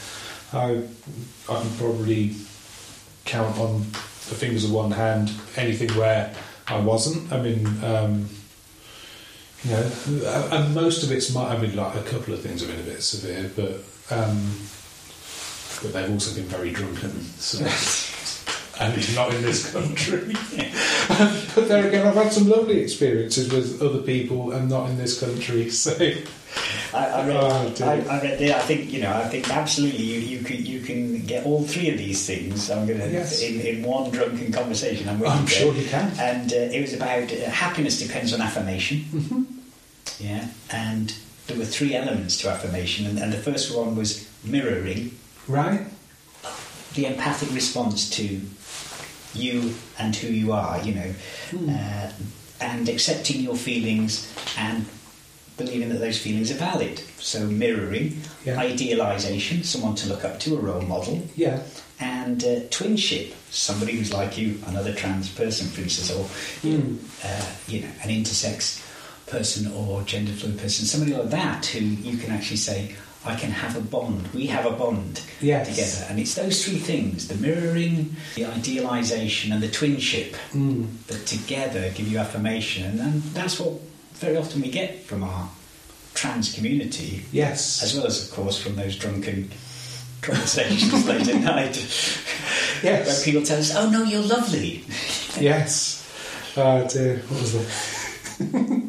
I 0.51 0.81
I 1.47 1.61
can 1.61 1.69
probably 1.77 2.35
count 3.25 3.57
on 3.59 3.85
the 4.29 4.35
fingers 4.35 4.63
of 4.63 4.71
one 4.71 4.91
hand 4.91 5.31
anything 5.55 5.89
where 5.97 6.33
I 6.67 6.79
wasn't. 6.79 7.31
I 7.31 7.41
mean. 7.41 7.65
Um, 7.83 8.29
you 9.63 9.71
know, 9.71 9.91
and 10.53 10.73
most 10.73 11.03
of 11.03 11.11
it's 11.11 11.33
my. 11.33 11.53
I 11.53 11.57
mean, 11.57 11.75
like 11.75 11.95
a 11.95 12.03
couple 12.03 12.33
of 12.33 12.41
things 12.41 12.61
have 12.61 12.69
been 12.69 12.79
a 12.79 12.83
bit 12.83 13.03
severe, 13.03 13.51
but 13.57 13.83
um, 14.09 14.53
but 15.81 15.93
they've 15.93 16.09
also 16.09 16.33
been 16.33 16.45
very 16.45 16.71
drunken. 16.71 17.11
So, 17.37 17.57
and 18.79 19.15
not 19.15 19.33
in 19.33 19.41
this 19.41 19.71
country. 19.71 20.33
but 21.55 21.67
there 21.67 21.87
again, 21.87 22.07
I've 22.07 22.15
had 22.15 22.31
some 22.31 22.47
lovely 22.47 22.79
experiences 22.79 23.51
with 23.51 23.81
other 23.81 24.01
people, 24.01 24.51
and 24.51 24.69
not 24.69 24.89
in 24.89 24.97
this 24.97 25.19
country. 25.19 25.69
So, 25.79 25.95
I, 26.93 27.05
I 27.05 27.27
read. 27.27 27.37
Oh. 27.37 27.85
I, 27.85 27.93
I 27.93 28.21
read 28.21 28.39
there. 28.39 28.55
I 28.55 28.59
think 28.59 28.91
you 28.91 29.01
know. 29.01 29.13
I 29.13 29.27
think 29.27 29.49
absolutely 29.49 30.03
you, 30.03 30.19
you 30.19 30.43
can 30.43 30.65
you 30.65 30.79
can 30.81 31.25
get 31.25 31.45
all 31.45 31.63
three 31.63 31.89
of 31.89 31.97
these 31.97 32.25
things. 32.25 32.71
I'm 32.71 32.87
going 32.87 32.99
to 32.99 33.09
Yes. 33.09 33.41
in, 33.43 33.61
in 33.61 33.83
one 33.83 34.09
drunken 34.09 34.51
conversation. 34.51 35.07
I'm 35.07 35.23
I'm 35.23 35.45
sure 35.45 35.73
you 35.73 35.87
can. 35.87 36.11
And 36.19 36.51
uh, 36.51 36.55
it 36.55 36.81
was 36.81 36.93
about 36.93 37.31
uh, 37.31 37.49
happiness 37.51 37.99
depends 37.99 38.33
on 38.33 38.41
affirmation. 38.41 38.99
Mm-hmm. 39.11 39.43
Yeah, 40.19 40.47
and 40.71 41.15
there 41.47 41.57
were 41.57 41.65
three 41.65 41.95
elements 41.95 42.37
to 42.37 42.49
affirmation, 42.49 43.05
and, 43.05 43.19
and 43.19 43.31
the 43.31 43.37
first 43.37 43.75
one 43.75 43.95
was 43.95 44.27
mirroring, 44.43 45.11
right? 45.47 45.85
the 46.95 47.05
empathic 47.05 47.51
response 47.53 48.09
to 48.09 48.41
you 49.33 49.75
and 49.97 50.15
who 50.15 50.27
you 50.27 50.51
are. 50.53 50.81
You 50.81 50.95
know, 50.95 51.13
Hmm. 51.51 51.69
uh, 51.69 52.11
and 52.61 52.89
accepting 52.89 53.41
your 53.41 53.55
feelings 53.55 54.27
and 54.57 54.85
believing 55.57 55.89
that 55.89 55.99
those 55.99 56.17
feelings 56.17 56.51
are 56.51 56.55
valid. 56.55 57.01
So 57.19 57.45
mirroring, 57.45 58.21
Yeah. 58.45 58.57
idealization, 58.59 59.63
someone 59.63 59.95
to 59.95 60.07
look 60.09 60.23
up 60.25 60.39
to, 60.41 60.55
a 60.57 60.59
role 60.59 60.81
model, 60.81 61.27
Yeah. 61.35 61.59
and 61.99 62.43
uh, 62.43 62.59
twinship, 62.69 63.33
somebody 63.51 63.93
who's 63.97 64.11
like 64.13 64.37
you, 64.37 64.61
another 64.67 64.93
trans 64.93 65.29
person, 65.29 65.67
for 65.67 65.81
instance, 65.81 66.11
or 66.11 66.25
you, 66.63 66.77
know, 66.77 66.97
uh, 67.25 67.45
you 67.67 67.81
know, 67.81 67.87
an 68.03 68.09
intersex 68.09 68.79
person 69.27 69.71
or 69.73 70.01
gender 70.03 70.31
fluid 70.33 70.57
person, 70.59 70.85
somebody 70.85 71.13
like 71.13 71.29
that 71.29 71.65
who 71.67 71.79
you 71.79 72.17
can 72.17 72.31
actually 72.31 72.57
say, 72.57 72.95
I 73.29 73.35
can 73.35 73.51
have 73.51 73.75
a 73.77 73.81
bond. 73.81 74.27
We 74.33 74.47
have 74.47 74.65
a 74.65 74.71
bond 74.71 75.21
Yes. 75.39 75.67
together, 75.69 76.07
and 76.09 76.19
it's 76.19 76.33
those 76.33 76.65
three 76.65 76.79
things: 76.79 77.27
the 77.27 77.35
mirroring, 77.35 78.15
the 78.35 78.45
idealization, 78.45 79.51
and 79.53 79.61
the 79.61 79.67
twinship 79.67 80.33
Mm. 80.53 80.87
that 81.07 81.25
together 81.27 81.91
give 81.95 82.07
you 82.11 82.17
affirmation, 82.17 82.83
and, 82.85 82.99
and 82.99 83.23
that's 83.35 83.59
what 83.59 83.73
very 84.15 84.35
often 84.35 84.61
we 84.61 84.69
get 84.71 85.05
from 85.05 85.23
our 85.23 85.49
trans 86.15 86.51
community 86.53 87.23
Yes. 87.31 87.83
as 87.83 87.93
well 87.93 88.07
as, 88.07 88.23
of 88.23 88.31
course, 88.35 88.57
from 88.57 88.75
those 88.75 88.95
drunken 88.95 89.51
conversations 90.21 91.05
late 91.11 91.27
at 91.27 91.41
night. 91.41 91.77
Yes. 92.83 93.05
Where 93.07 93.23
people 93.25 93.43
tell 93.43 93.59
us, 93.59 93.75
oh 93.75 93.89
no, 93.89 94.03
you're 94.03 94.23
lovely. 94.37 94.83
Yes. 95.39 96.03
Oh 96.57 96.87
dear, 96.87 97.17
what 97.29 97.41
was 97.41 97.53
that? 97.53 98.81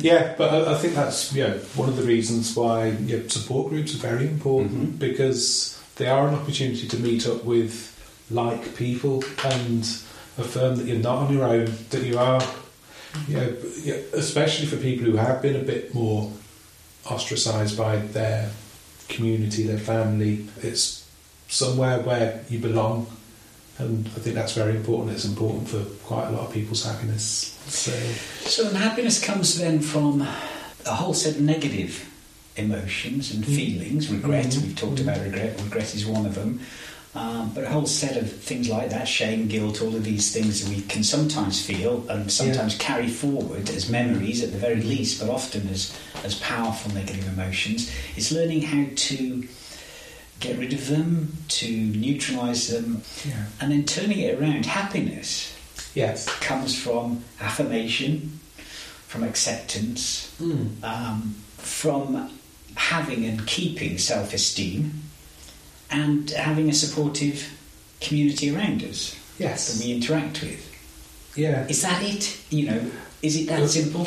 yeah, 0.00 0.34
but 0.38 0.52
I, 0.54 0.72
I 0.72 0.74
think 0.78 0.94
that's 0.94 1.32
yeah 1.32 1.54
one 1.74 1.88
of 1.88 1.96
the 1.96 2.02
reasons 2.04 2.54
why 2.56 2.88
yeah, 3.06 3.20
support 3.28 3.68
groups 3.70 3.94
are 3.94 3.98
very 3.98 4.26
important 4.26 4.72
Mhm. 4.72 4.98
because 4.98 5.78
they 5.96 6.06
are 6.06 6.28
an 6.28 6.34
opportunity 6.34 6.86
to 6.88 6.96
meet 6.98 7.26
up 7.26 7.44
with 7.44 7.94
like 8.30 8.76
people 8.76 9.24
and 9.44 9.82
affirm 10.38 10.76
that 10.76 10.86
you're 10.86 10.98
not 11.10 11.18
on 11.26 11.32
your 11.34 11.44
own, 11.44 11.66
that 11.90 12.02
you 12.04 12.16
are, 12.18 12.40
you 13.26 13.36
know, 13.36 13.52
yeah, 13.82 13.96
especially 14.14 14.66
for 14.66 14.76
people 14.76 15.04
who 15.06 15.16
have 15.16 15.42
been 15.42 15.56
a 15.56 15.64
bit 15.64 15.92
more 15.94 16.30
ostracised 17.10 17.76
by 17.76 17.96
their 17.96 18.50
community, 19.08 19.62
their 19.64 19.78
family. 19.78 20.46
It's 20.62 21.04
somewhere 21.48 21.98
where 22.00 22.44
you 22.50 22.58
belong 22.60 23.06
and 23.78 24.06
I 24.06 24.18
think 24.20 24.34
that's 24.34 24.52
very 24.54 24.76
important. 24.76 25.12
It's 25.16 25.24
important 25.24 25.68
for 25.68 25.82
quite 26.04 26.28
a 26.28 26.30
lot 26.32 26.46
of 26.46 26.52
people's 26.52 26.84
happiness. 26.84 27.56
So, 27.68 27.92
So, 28.44 28.68
and 28.68 28.76
happiness 28.76 29.22
comes 29.22 29.58
then 29.58 29.80
from 29.80 30.22
a 30.84 30.94
whole 30.94 31.14
set 31.14 31.36
of 31.36 31.40
negative 31.42 32.04
emotions 32.56 33.32
and 33.32 33.44
Mm. 33.44 33.56
feelings. 33.56 34.08
Regret, 34.08 34.46
Mhm. 34.46 34.62
we've 34.62 34.76
talked 34.76 35.00
about 35.00 35.20
regret. 35.22 35.60
Regret 35.62 35.94
is 35.94 36.04
one 36.06 36.26
of 36.26 36.34
them. 36.34 36.60
Um, 37.14 37.50
but 37.54 37.64
a 37.64 37.68
whole 37.70 37.86
set 37.86 38.16
of 38.16 38.30
things 38.30 38.68
like 38.68 38.90
that, 38.90 39.08
shame, 39.08 39.48
guilt, 39.48 39.80
all 39.80 39.94
of 39.96 40.04
these 40.04 40.30
things 40.30 40.60
that 40.60 40.68
we 40.68 40.82
can 40.82 41.02
sometimes 41.02 41.60
feel 41.60 42.04
and 42.08 42.30
sometimes 42.30 42.74
carry 42.76 43.08
forward 43.08 43.70
as 43.70 43.88
memories 43.88 44.42
at 44.42 44.52
the 44.52 44.58
very 44.58 44.82
least, 44.82 45.18
but 45.20 45.28
often 45.30 45.68
as, 45.72 45.90
as 46.22 46.34
powerful 46.34 46.92
negative 46.92 47.26
emotions. 47.28 47.90
It's 48.16 48.30
learning 48.30 48.62
how 48.62 48.84
to 48.94 49.48
get 50.40 50.58
rid 50.58 50.72
of 50.72 50.86
them, 50.88 51.36
to 51.48 51.68
neutralise 51.70 52.68
them, 52.68 53.02
yeah. 53.26 53.46
and 53.60 53.72
then 53.72 53.84
turning 53.84 54.18
it 54.20 54.38
around. 54.40 54.66
Happiness 54.66 55.54
Yes. 55.94 56.26
comes 56.40 56.78
from 56.78 57.24
affirmation, 57.40 58.38
from 59.06 59.24
acceptance, 59.24 60.30
Mm. 60.40 60.82
um, 60.84 61.34
from 61.56 62.30
having 62.74 63.24
and 63.24 63.46
keeping 63.46 63.98
self 63.98 64.32
esteem, 64.32 65.02
and 65.90 66.30
having 66.30 66.68
a 66.68 66.74
supportive 66.74 67.48
community 68.00 68.54
around 68.54 68.82
us 68.84 69.16
that 69.38 69.76
we 69.84 69.92
interact 69.92 70.42
with. 70.42 70.64
Yeah. 71.34 71.66
Is 71.68 71.82
that 71.82 72.02
it? 72.02 72.36
You 72.50 72.66
know, 72.66 72.90
is 73.22 73.36
it 73.36 73.48
that 73.48 73.68
simple? 73.70 74.06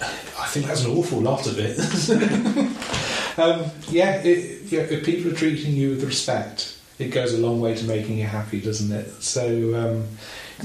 I 0.00 0.46
think 0.48 0.66
that's 0.66 0.84
an 0.84 0.90
awful 0.90 1.20
lot 1.20 1.46
of 1.46 1.56
it. 1.58 1.76
um, 3.36 3.64
yeah, 3.90 4.16
it, 4.22 4.62
yeah, 4.70 4.80
if 4.80 5.04
people 5.04 5.30
are 5.32 5.34
treating 5.34 5.72
you 5.74 5.90
with 5.90 6.04
respect, 6.04 6.76
it 6.98 7.08
goes 7.08 7.32
a 7.34 7.38
long 7.38 7.60
way 7.60 7.74
to 7.74 7.84
making 7.84 8.18
you 8.18 8.24
happy, 8.24 8.60
doesn't 8.60 8.92
it? 8.92 9.22
So, 9.22 9.74
um, 9.74 10.04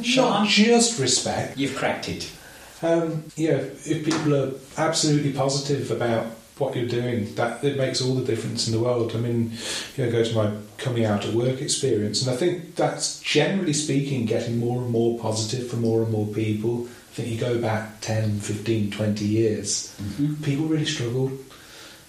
Sure. 0.03 0.29
not 0.29 0.47
just 0.47 0.99
respect. 0.99 1.57
You've 1.57 1.75
cracked 1.75 2.07
it. 2.09 2.29
Um, 2.81 3.23
yeah, 3.35 3.57
if 3.85 4.05
people 4.05 4.35
are 4.35 4.51
absolutely 4.77 5.31
positive 5.33 5.89
about 5.91 6.27
what 6.59 6.75
you're 6.75 6.87
doing, 6.87 7.33
that 7.35 7.63
it 7.63 7.77
makes 7.77 8.01
all 8.01 8.13
the 8.15 8.23
difference 8.23 8.67
in 8.67 8.73
the 8.73 8.79
world. 8.79 9.13
I 9.15 9.19
mean, 9.19 9.51
you 9.97 10.05
know, 10.05 10.11
go 10.11 10.23
to 10.23 10.35
my 10.35 10.51
coming 10.77 11.05
out 11.05 11.25
at 11.25 11.33
work 11.33 11.61
experience, 11.61 12.21
and 12.21 12.29
I 12.31 12.37
think 12.37 12.75
that's 12.75 13.19
generally 13.21 13.73
speaking 13.73 14.25
getting 14.25 14.59
more 14.59 14.81
and 14.81 14.91
more 14.91 15.17
positive 15.19 15.67
for 15.69 15.77
more 15.77 16.03
and 16.03 16.11
more 16.11 16.27
people. 16.27 16.87
I 16.87 17.15
think 17.15 17.29
you 17.29 17.37
go 17.37 17.59
back 17.59 17.99
10, 18.01 18.39
15, 18.39 18.91
20 18.91 19.25
years, 19.25 19.89
Mhm. 20.01 20.41
people 20.43 20.65
really 20.65 20.85
struggled. 20.85 21.31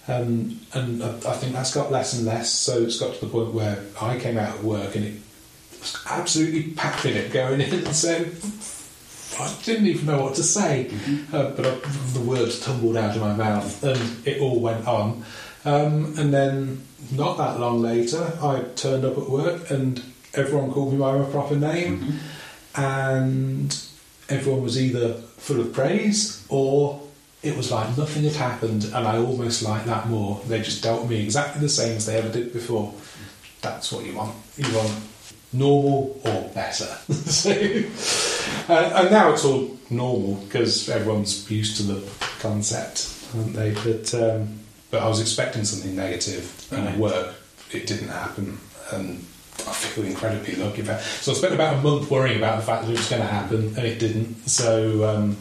Um, 0.07 0.59
and 0.73 1.03
I, 1.03 1.33
think 1.33 1.53
that's 1.53 1.73
got 1.73 1.91
less 1.91 2.13
and 2.13 2.25
less. 2.25 2.49
So 2.51 2.81
it's 2.81 2.99
got 2.99 3.13
to 3.13 3.25
the 3.25 3.31
point 3.31 3.53
where 3.53 3.83
I 4.01 4.17
came 4.17 4.37
out 4.37 4.55
of 4.55 4.65
work 4.65 4.95
and 4.95 5.05
it 5.05 5.21
was 5.79 5.97
absolutely 6.09 6.73
packing 6.73 7.15
it 7.15 7.31
going 7.31 7.61
in. 7.61 7.85
So 7.93 8.25
I 9.39 9.55
didn't 9.63 9.87
even 9.87 10.07
know 10.07 10.23
what 10.23 10.35
to 10.35 10.43
say, 10.43 10.91
uh, 11.31 11.51
but 11.51 11.65
I, 11.65 11.75
the 12.13 12.21
words 12.21 12.59
tumbled 12.59 12.97
out 12.97 13.15
of 13.15 13.21
my 13.21 13.35
mouth 13.35 13.83
and 13.83 14.27
it 14.27 14.41
all 14.41 14.59
went 14.59 14.87
on. 14.87 15.23
Um, 15.65 16.15
and 16.17 16.33
then, 16.33 16.83
not 17.11 17.37
that 17.37 17.59
long 17.59 17.81
later, 17.81 18.37
I 18.41 18.63
turned 18.75 19.05
up 19.05 19.17
at 19.17 19.29
work 19.29 19.69
and 19.69 20.03
everyone 20.33 20.71
called 20.71 20.93
me 20.93 20.99
by 20.99 21.17
my 21.17 21.25
proper 21.25 21.55
name, 21.55 22.19
and 22.75 23.85
everyone 24.29 24.63
was 24.63 24.81
either 24.81 25.13
full 25.13 25.59
of 25.59 25.73
praise 25.73 26.45
or 26.49 27.00
it 27.43 27.57
was 27.57 27.71
like 27.71 27.97
nothing 27.97 28.23
had 28.23 28.33
happened, 28.33 28.83
and 28.85 29.07
I 29.07 29.17
almost 29.17 29.63
like 29.63 29.85
that 29.85 30.07
more. 30.07 30.41
They 30.47 30.61
just 30.61 30.83
dealt 30.83 31.07
me 31.09 31.23
exactly 31.23 31.61
the 31.61 31.69
same 31.69 31.97
as 31.97 32.05
they 32.05 32.17
ever 32.17 32.29
did 32.29 32.53
before. 32.53 32.93
That's 33.61 33.91
what 33.91 34.05
you 34.05 34.15
want. 34.15 34.35
You 34.57 34.73
want 34.75 34.93
normal 35.53 36.19
or 36.23 36.49
better. 36.53 36.85
so, 37.13 37.51
and, 37.51 38.93
and 38.93 39.11
now 39.11 39.33
it's 39.33 39.43
all 39.45 39.77
normal 39.89 40.35
because 40.35 40.87
everyone's 40.89 41.49
used 41.49 41.77
to 41.77 41.83
the 41.83 42.09
concept, 42.39 43.09
aren't 43.35 43.53
they? 43.53 43.71
But 43.73 44.13
um, 44.13 44.59
but 44.89 45.01
I 45.01 45.07
was 45.07 45.19
expecting 45.21 45.63
something 45.63 45.95
negative, 45.95 46.67
and 46.71 46.85
Right. 46.85 46.93
at 46.93 46.99
work 46.99 47.35
it 47.71 47.87
didn't 47.87 48.09
happen, 48.09 48.59
and 48.91 49.25
I 49.59 49.73
feel 49.73 50.05
incredibly 50.05 50.55
lucky 50.55 50.81
about. 50.81 51.01
So 51.01 51.31
I 51.31 51.35
spent 51.35 51.53
about 51.53 51.75
a 51.75 51.81
month 51.81 52.09
worrying 52.11 52.37
about 52.37 52.57
the 52.59 52.65
fact 52.65 52.83
that 52.85 52.91
it 52.91 52.97
was 52.97 53.09
going 53.09 53.21
to 53.21 53.27
happen, 53.27 53.73
and 53.77 53.85
it 53.85 53.97
didn't. 53.99 54.47
So 54.49 55.07
um, 55.09 55.37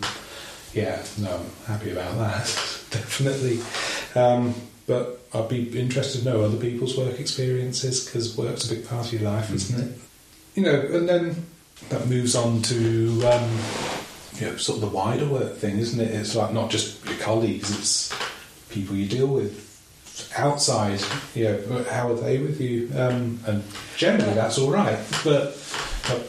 yeah, 0.73 1.03
no, 1.19 1.37
I'm 1.37 1.67
happy 1.67 1.91
about 1.91 2.17
that, 2.19 2.45
definitely. 2.91 3.61
Um, 4.15 4.55
but 4.87 5.21
I'd 5.33 5.49
be 5.49 5.79
interested 5.79 6.21
to 6.21 6.25
know 6.25 6.43
other 6.43 6.57
people's 6.57 6.97
work 6.97 7.21
experiences 7.21 8.05
because 8.05 8.37
work's 8.37 8.71
a 8.71 8.75
big 8.75 8.89
part 8.89 9.07
of 9.07 9.21
your 9.21 9.31
life, 9.31 9.53
isn't 9.53 9.89
it? 9.89 9.99
You 10.55 10.65
know, 10.65 10.81
and 10.81 11.09
then 11.09 11.47
that 11.89 12.09
moves 12.09 12.35
on 12.35 12.63
to 12.63 12.77
um, 13.27 13.59
you 14.35 14.47
know, 14.47 14.57
sort 14.57 14.77
of 14.77 14.81
the 14.81 14.97
wider 14.97 15.27
work 15.27 15.57
thing, 15.57 15.79
isn't 15.79 16.01
it? 16.01 16.11
It's 16.13 16.35
like 16.35 16.53
not 16.53 16.71
just 16.71 17.05
your 17.07 17.19
colleagues; 17.19 17.71
it's 17.71 18.13
people 18.71 18.97
you 18.97 19.07
deal 19.07 19.29
with 19.29 19.67
outside. 20.37 21.01
You 21.35 21.45
know, 21.45 21.85
how 21.91 22.11
are 22.11 22.15
they 22.15 22.39
with 22.39 22.61
you? 22.61 22.91
Um, 22.97 23.41
and 23.47 23.63
generally, 23.97 24.35
that's 24.35 24.59
all 24.59 24.71
right. 24.71 24.99
But 25.25 25.57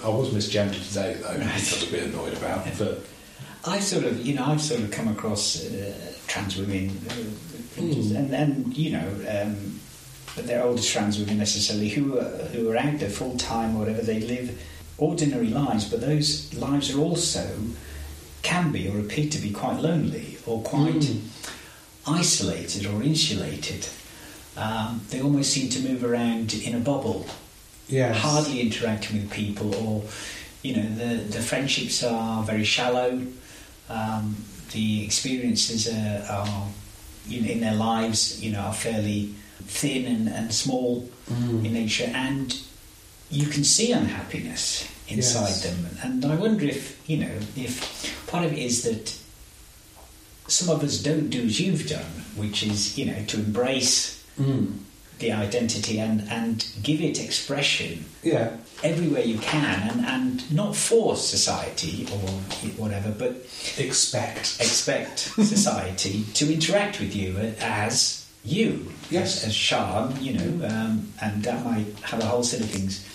I 0.04 0.10
was 0.10 0.30
misgendered 0.30 0.88
today, 0.88 1.16
though. 1.20 1.30
Right. 1.30 1.48
I 1.48 1.54
was 1.54 1.88
a 1.88 1.92
bit 1.92 2.04
annoyed 2.04 2.34
about. 2.34 2.66
But 2.78 3.06
I 3.66 3.80
sort 3.80 4.06
of, 4.06 4.26
you 4.26 4.36
know, 4.36 4.46
I've 4.46 4.62
sort 4.62 4.82
of 4.82 4.92
come 4.92 5.08
across 5.08 5.64
uh, 5.64 5.94
trans 6.28 6.58
women, 6.58 6.90
uh, 6.90 7.14
mm. 7.80 8.16
and, 8.16 8.34
and 8.34 8.78
you 8.78 8.92
know. 8.92 9.08
Um, 9.30 9.80
but 10.36 10.48
they're 10.48 10.64
older 10.64 10.82
trans 10.82 11.20
women 11.20 11.38
necessarily 11.38 11.90
who 11.90 12.18
are, 12.18 12.24
who 12.54 12.70
are 12.72 12.78
out 12.78 13.00
there 13.00 13.10
full 13.10 13.38
time 13.38 13.76
or 13.76 13.80
whatever. 13.80 14.02
They 14.02 14.22
live 14.22 14.62
ordinary 14.98 15.50
lives, 15.50 15.90
but 15.90 16.02
those 16.02 16.54
lives 16.54 16.94
are 16.94 17.00
also 17.00 17.50
can 18.42 18.72
be 18.72 18.88
or 18.88 19.00
appear 19.00 19.30
to 19.30 19.38
be 19.40 19.52
quite 19.52 19.80
lonely 19.80 20.38
or 20.46 20.62
quite 20.62 20.94
mm. 20.96 21.22
isolated 22.08 22.86
or 22.86 23.04
insulated. 23.04 23.88
Um, 24.58 25.02
they 25.10 25.22
almost 25.22 25.52
seem 25.52 25.70
to 25.70 25.80
move 25.80 26.04
around 26.04 26.54
in 26.54 26.76
a 26.76 26.80
bubble, 26.80 27.26
yes. 27.88 28.18
hardly 28.18 28.62
interacting 28.62 29.18
with 29.22 29.32
people, 29.32 29.74
or 29.76 30.04
you 30.62 30.76
know 30.76 30.90
the 30.96 31.24
the 31.24 31.42
friendships 31.42 32.04
are 32.04 32.44
very 32.44 32.64
shallow. 32.64 33.22
Um, 33.92 34.36
the 34.72 35.04
experiences 35.04 35.88
are, 35.88 36.26
are 36.30 36.68
you 37.28 37.42
know, 37.42 37.50
in 37.50 37.60
their 37.60 37.76
lives, 37.76 38.42
you 38.42 38.52
know, 38.54 38.62
are 38.62 38.74
fairly 38.74 39.36
thin 39.64 40.06
and, 40.06 40.30
and 40.30 40.54
small 40.54 41.10
mm. 41.30 41.66
in 41.66 41.74
nature, 41.74 42.10
and 42.16 42.58
you 43.30 43.48
can 43.48 43.64
see 43.64 43.92
unhappiness 43.92 44.88
inside 45.08 45.50
yes. 45.50 45.64
them. 45.64 45.78
And 46.04 46.26
I 46.26 46.36
wonder 46.36 46.66
if, 46.66 47.02
you 47.10 47.18
know, 47.18 47.36
if 47.56 48.28
part 48.28 48.46
of 48.46 48.54
it 48.54 48.60
is 48.60 48.84
that 48.84 49.18
some 50.48 50.70
of 50.74 50.84
us 50.84 51.04
don't 51.04 51.30
do 51.30 51.44
as 51.44 51.60
you've 51.60 51.88
done, 51.88 52.24
which 52.36 52.64
is, 52.64 52.98
you 52.98 53.06
know, 53.06 53.24
to 53.28 53.38
embrace 53.38 54.24
mm. 54.40 54.72
The 55.22 55.32
identity 55.32 56.00
and, 56.00 56.28
and 56.30 56.68
give 56.84 57.00
it 57.02 57.24
expression 57.24 58.04
yeah. 58.24 58.58
everywhere 58.84 59.24
you 59.24 59.38
can 59.40 59.90
and, 59.90 60.06
and 60.06 60.52
not 60.54 60.76
force 60.76 61.26
society 61.26 62.08
or 62.12 62.30
whatever, 62.78 63.12
but 63.18 63.32
expect 63.78 64.60
expect 64.60 65.20
society 65.44 66.26
to 66.34 66.52
interact 66.54 67.00
with 67.00 67.16
you 67.16 67.38
as 67.62 68.22
you, 68.44 68.92
yes, 69.10 69.44
as, 69.44 69.50
as 69.50 69.56
Sean, 69.56 70.22
you 70.22 70.34
know, 70.34 70.68
um, 70.68 71.14
and 71.22 71.44
that 71.44 71.64
might 71.64 71.88
have 72.02 72.20
a 72.22 72.26
whole 72.26 72.44
set 72.44 72.60
of 72.60 72.70
things. 72.70 73.08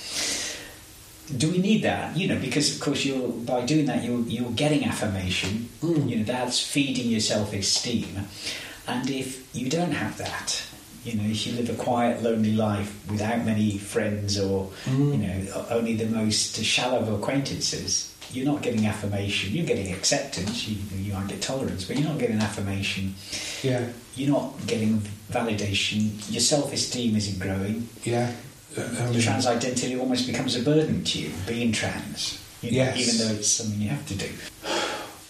Do 1.36 1.50
we 1.50 1.58
need 1.58 1.82
that? 1.82 2.16
You 2.16 2.28
know, 2.28 2.38
because 2.38 2.74
of 2.74 2.80
course 2.80 3.04
you're 3.04 3.28
by 3.28 3.62
doing 3.62 3.86
that 3.86 4.04
you're 4.04 4.20
you're 4.20 4.50
getting 4.52 4.84
affirmation. 4.84 5.68
Mm. 5.82 6.08
You 6.08 6.16
know, 6.18 6.24
that's 6.24 6.60
feeding 6.60 7.10
your 7.10 7.20
self 7.20 7.52
esteem, 7.52 8.26
and 8.86 9.10
if 9.10 9.54
you 9.54 9.68
don't 9.68 9.90
have 9.90 10.16
that, 10.18 10.62
you 11.06 11.14
know, 11.14 11.28
if 11.28 11.46
you 11.46 11.52
live 11.54 11.70
a 11.70 11.74
quiet, 11.74 12.22
lonely 12.22 12.52
life 12.52 13.08
without 13.08 13.44
many 13.44 13.78
friends 13.78 14.38
or 14.38 14.70
mm. 14.84 15.12
you 15.12 15.18
know 15.18 15.66
only 15.70 15.94
the 15.94 16.06
most 16.06 16.56
shallow 16.64 16.98
of 16.98 17.08
acquaintances, 17.08 18.12
you're 18.32 18.44
not 18.44 18.60
getting 18.60 18.86
affirmation. 18.86 19.52
You're 19.52 19.66
getting 19.66 19.92
acceptance. 19.92 20.66
You, 20.66 20.78
you 20.96 21.12
might 21.12 21.28
get 21.28 21.40
tolerance, 21.40 21.84
but 21.84 21.96
you're 21.96 22.08
not 22.08 22.18
getting 22.18 22.38
affirmation. 22.38 23.14
Yeah. 23.62 23.88
You're 24.16 24.32
not 24.32 24.66
getting 24.66 25.00
validation. 25.30 26.10
Your 26.30 26.40
self-esteem 26.40 27.14
isn't 27.14 27.38
growing. 27.38 27.88
Yeah. 28.02 28.32
Um, 28.76 29.12
the 29.12 29.22
trans 29.22 29.46
identity 29.46 29.96
almost 29.98 30.26
becomes 30.26 30.56
a 30.56 30.62
burden 30.62 31.04
to 31.04 31.18
you, 31.18 31.30
being 31.46 31.72
trans. 31.72 32.42
You 32.62 32.72
know, 32.72 32.76
yes. 32.76 32.98
Even 32.98 33.26
though 33.26 33.34
it's 33.34 33.48
something 33.48 33.80
you 33.80 33.88
have 33.90 34.06
to 34.08 34.14
do. 34.14 34.28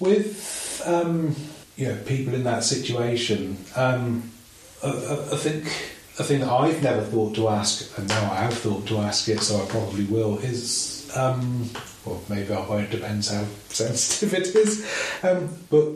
With 0.00 0.82
um, 0.86 1.36
you 1.76 1.88
know 1.88 1.96
people 2.06 2.34
in 2.34 2.44
that 2.44 2.64
situation, 2.64 3.56
um, 3.76 4.30
I, 4.82 4.88
I 4.88 5.36
think 5.36 5.64
a 6.18 6.24
thing 6.24 6.40
that 6.40 6.50
I've 6.50 6.82
never 6.82 7.02
thought 7.02 7.34
to 7.34 7.48
ask, 7.48 7.96
and 7.98 8.08
now 8.08 8.32
I 8.32 8.36
have 8.36 8.54
thought 8.54 8.86
to 8.86 8.98
ask 8.98 9.28
it, 9.28 9.40
so 9.40 9.62
I 9.62 9.66
probably 9.66 10.04
will, 10.04 10.38
is 10.38 11.10
um, 11.16 11.70
well, 12.04 12.22
maybe 12.28 12.52
I 12.52 12.66
won't, 12.66 12.84
it 12.84 12.90
depends 12.90 13.30
how 13.30 13.44
sensitive 13.68 14.34
it 14.34 14.54
is. 14.54 14.86
Um, 15.22 15.48
but 15.70 15.88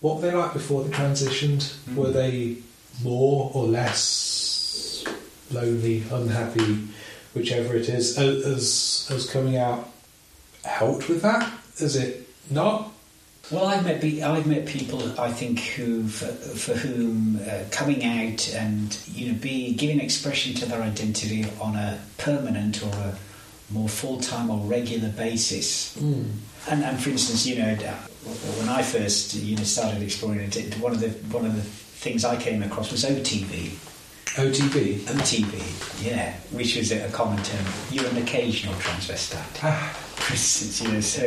what 0.00 0.16
were 0.16 0.22
they 0.22 0.36
like 0.36 0.52
before 0.52 0.84
they 0.84 0.90
transitioned? 0.90 1.76
Mm. 1.88 1.96
Were 1.96 2.10
they 2.10 2.58
more 3.02 3.50
or 3.54 3.64
less 3.64 5.04
lonely, 5.50 6.04
unhappy, 6.10 6.88
whichever 7.34 7.74
it 7.74 7.88
is? 7.88 8.18
As, 8.18 9.08
as 9.10 9.30
coming 9.30 9.56
out 9.56 9.90
helped 10.64 11.08
with 11.08 11.22
that? 11.22 11.52
Is 11.78 11.96
it 11.96 12.28
not? 12.50 12.92
Well, 13.50 13.66
I've 13.66 13.84
met 13.84 14.02
I've 14.02 14.46
met 14.46 14.64
people 14.64 15.20
I 15.20 15.30
think 15.30 15.60
who 15.60 16.08
for, 16.08 16.26
for 16.26 16.72
whom 16.74 17.38
uh, 17.46 17.64
coming 17.70 18.04
out 18.04 18.52
and 18.54 18.98
you 19.12 19.32
know 19.32 19.38
be 19.38 19.74
giving 19.74 20.00
expression 20.00 20.54
to 20.54 20.66
their 20.66 20.80
identity 20.80 21.44
on 21.60 21.76
a 21.76 22.00
permanent 22.16 22.82
or 22.82 22.88
a 22.88 23.18
more 23.70 23.88
full 23.88 24.18
time 24.18 24.50
or 24.50 24.58
regular 24.66 25.10
basis. 25.10 25.96
Mm. 25.96 26.30
And, 26.70 26.84
and 26.84 27.02
for 27.02 27.10
instance, 27.10 27.46
you 27.46 27.56
know, 27.56 27.74
when 27.74 28.68
I 28.70 28.82
first 28.82 29.34
you 29.34 29.56
know 29.56 29.64
started 29.64 30.02
exploring 30.02 30.40
it, 30.40 30.78
one 30.78 30.92
of 30.92 31.00
the 31.00 31.10
one 31.36 31.44
of 31.44 31.54
the 31.54 31.62
things 31.62 32.24
I 32.24 32.36
came 32.36 32.62
across 32.62 32.90
was 32.90 33.04
OTV. 33.04 33.72
OTV? 34.34 34.98
OTB, 35.00 36.04
yeah, 36.04 36.34
which 36.50 36.76
was 36.76 36.92
a 36.92 37.08
common 37.10 37.42
term. 37.42 37.64
You're 37.90 38.06
an 38.06 38.16
occasional 38.16 38.74
transvestite. 38.74 39.62
Ah. 39.62 40.00
For 40.14 40.32
instance, 40.32 40.80
you 40.80 40.92
know, 40.92 41.00
so 41.00 41.26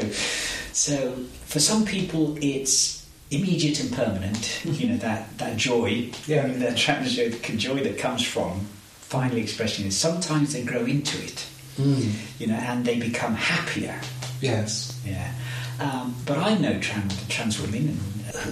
so 0.74 1.14
for 1.46 1.60
some 1.60 1.86
people 1.86 2.38
it's 2.42 3.06
immediate 3.30 3.80
and 3.80 3.92
permanent. 3.92 4.66
you 4.66 4.90
know 4.90 4.98
that 4.98 5.38
that 5.38 5.58
joy, 5.58 6.10
yeah, 6.28 6.48
that 6.48 6.78
trans 6.78 7.16
joy 7.58 7.84
that 7.84 7.98
comes 7.98 8.26
from 8.26 8.62
finally 9.00 9.42
expressing 9.42 9.86
it. 9.88 9.94
Sometimes 9.94 10.54
they 10.54 10.64
grow 10.64 10.86
into 10.86 11.22
it 11.24 11.46
mm. 11.78 12.40
you 12.40 12.48
know, 12.48 12.56
and 12.56 12.86
they 12.86 13.00
become 13.00 13.36
happier. 13.36 14.00
Yes. 14.42 15.00
Yeah. 15.06 15.32
Um, 15.80 16.16
but 16.26 16.38
I 16.38 16.58
know 16.58 16.80
trans, 16.80 17.28
trans 17.28 17.62
women 17.62 17.96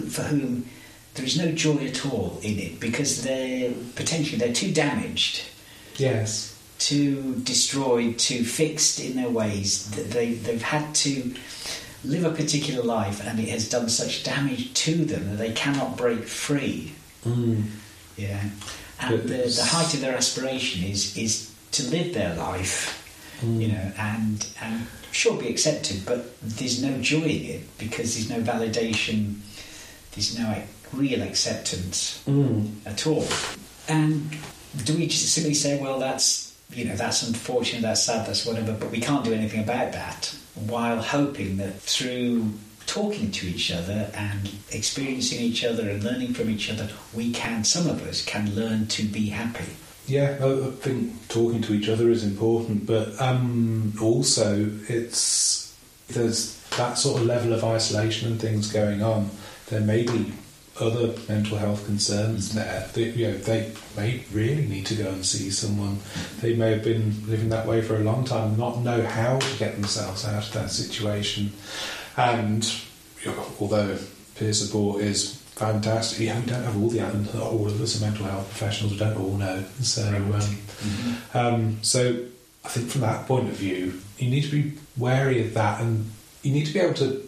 for 0.09 0.23
whom 0.23 0.69
there 1.15 1.25
is 1.25 1.37
no 1.37 1.51
joy 1.51 1.85
at 1.85 2.05
all 2.05 2.39
in 2.43 2.59
it 2.59 2.79
because 2.79 3.23
they're 3.23 3.73
potentially 3.95 4.37
they're 4.37 4.53
too 4.53 4.73
damaged. 4.73 5.43
Yes. 5.97 6.51
Too 6.77 7.35
destroyed, 7.35 8.19
too 8.19 8.43
fixed 8.43 8.99
in 8.99 9.15
their 9.15 9.29
ways. 9.29 9.89
They 9.91 10.33
they've 10.33 10.61
had 10.61 10.93
to 10.95 11.33
live 12.03 12.25
a 12.25 12.31
particular 12.31 12.83
life, 12.83 13.25
and 13.25 13.39
it 13.39 13.49
has 13.49 13.69
done 13.69 13.89
such 13.89 14.23
damage 14.23 14.73
to 14.73 15.05
them 15.05 15.29
that 15.29 15.37
they 15.37 15.53
cannot 15.53 15.97
break 15.97 16.25
free. 16.25 16.93
Mm. 17.25 17.63
Yeah. 18.17 18.43
And 18.99 19.23
the, 19.23 19.53
the 19.55 19.63
height 19.63 19.93
of 19.93 20.01
their 20.01 20.15
aspiration 20.15 20.83
is 20.83 21.17
is 21.17 21.51
to 21.71 21.83
live 21.89 22.13
their 22.13 22.35
life 22.35 23.01
mm. 23.41 23.61
you 23.61 23.67
know, 23.69 23.91
and 23.97 24.47
and 24.61 24.87
sure 25.11 25.39
be 25.39 25.47
accepted, 25.49 26.05
but 26.05 26.39
there's 26.41 26.81
no 26.81 26.97
joy 27.01 27.23
in 27.23 27.45
it 27.45 27.77
because 27.77 28.15
there's 28.15 28.29
no 28.29 28.41
validation, 28.41 29.39
there's 30.11 30.37
no 30.37 30.61
real 30.95 31.21
acceptance 31.21 32.23
mm. 32.27 32.71
at 32.85 33.05
all. 33.07 33.27
And 33.87 34.35
do 34.83 34.97
we 34.97 35.07
just 35.07 35.33
simply 35.33 35.53
say, 35.53 35.79
well, 35.79 35.99
that's 35.99 36.45
you 36.71 36.85
know, 36.85 36.95
that's 36.95 37.23
unfortunate, 37.23 37.81
that's 37.81 38.03
sad, 38.03 38.27
that's 38.27 38.45
whatever, 38.45 38.73
but 38.73 38.91
we 38.91 38.99
can't 38.99 39.23
do 39.23 39.33
anything 39.33 39.63
about 39.63 39.91
that, 39.93 40.35
while 40.67 41.01
hoping 41.01 41.57
that 41.57 41.79
through 41.79 42.51
talking 42.85 43.31
to 43.31 43.47
each 43.47 43.71
other 43.71 44.09
and 44.13 44.51
experiencing 44.71 45.39
each 45.39 45.63
other 45.63 45.89
and 45.89 46.03
learning 46.03 46.33
from 46.33 46.49
each 46.49 46.69
other, 46.71 46.89
we 47.13 47.31
can, 47.31 47.63
some 47.63 47.87
of 47.87 48.05
us, 48.07 48.23
can 48.23 48.53
learn 48.55 48.87
to 48.87 49.03
be 49.03 49.27
happy. 49.27 49.71
Yeah, 50.07 50.37
I, 50.41 50.69
think 50.71 51.27
talking 51.29 51.61
to 51.63 51.73
each 51.73 51.89
other 51.89 52.09
is 52.09 52.23
important, 52.23 52.85
but 52.85 53.19
um, 53.19 53.93
also 53.99 54.69
it's 54.87 55.75
there's 56.09 56.59
that 56.77 56.99
sort 56.99 57.21
of 57.21 57.25
level 57.25 57.53
of 57.53 57.63
isolation 57.63 58.31
and 58.31 58.39
things 58.39 58.71
going 58.71 59.01
on. 59.01 59.31
There 59.67 59.81
may 59.81 60.03
be 60.03 60.31
other 60.79 61.13
mental 61.29 61.57
health 61.57 61.85
concerns 61.85 62.53
there. 62.53 62.87
They, 62.93 63.09
you 63.11 63.27
know, 63.27 63.37
they 63.37 63.71
may 63.95 64.23
really 64.31 64.65
need 64.65 64.85
to 64.87 64.95
go 64.95 65.07
and 65.09 65.25
see 65.25 65.49
someone. 65.49 65.99
They 66.41 66.55
may 66.55 66.71
have 66.71 66.83
been 66.83 67.13
living 67.27 67.49
that 67.49 67.65
way 67.65 67.81
for 67.81 67.95
a 67.95 67.99
long 67.99 68.25
time, 68.25 68.57
not 68.57 68.79
know 68.79 69.01
how 69.03 69.39
to 69.39 69.57
get 69.57 69.75
themselves 69.75 70.25
out 70.25 70.45
of 70.45 70.53
that 70.53 70.69
situation. 70.71 71.53
And 72.17 72.63
you 73.23 73.31
know, 73.31 73.45
although 73.59 73.97
peer 74.35 74.53
support 74.53 75.01
is 75.01 75.41
fantastic. 75.55 76.19
Yeah, 76.19 76.39
we 76.39 76.45
don't 76.45 76.63
have 76.63 76.81
all 76.81 76.89
the 76.89 77.41
all 77.41 77.67
of 77.67 77.81
us 77.81 78.01
are 78.01 78.05
mental 78.05 78.25
health 78.25 78.49
professionals. 78.49 78.93
We 78.93 78.99
don't 78.99 79.17
all 79.17 79.37
know. 79.37 79.63
So, 79.81 80.05
um, 80.07 80.31
mm-hmm. 80.31 81.37
um, 81.37 81.77
so 81.81 82.25
I 82.63 82.69
think 82.69 82.89
from 82.89 83.01
that 83.01 83.27
point 83.27 83.47
of 83.47 83.55
view, 83.55 84.01
you 84.17 84.29
need 84.29 84.43
to 84.43 84.51
be 84.51 84.77
wary 84.97 85.45
of 85.45 85.53
that, 85.53 85.81
and 85.81 86.11
you 86.43 86.51
need 86.51 86.65
to 86.65 86.73
be 86.73 86.79
able 86.79 86.93
to 86.95 87.25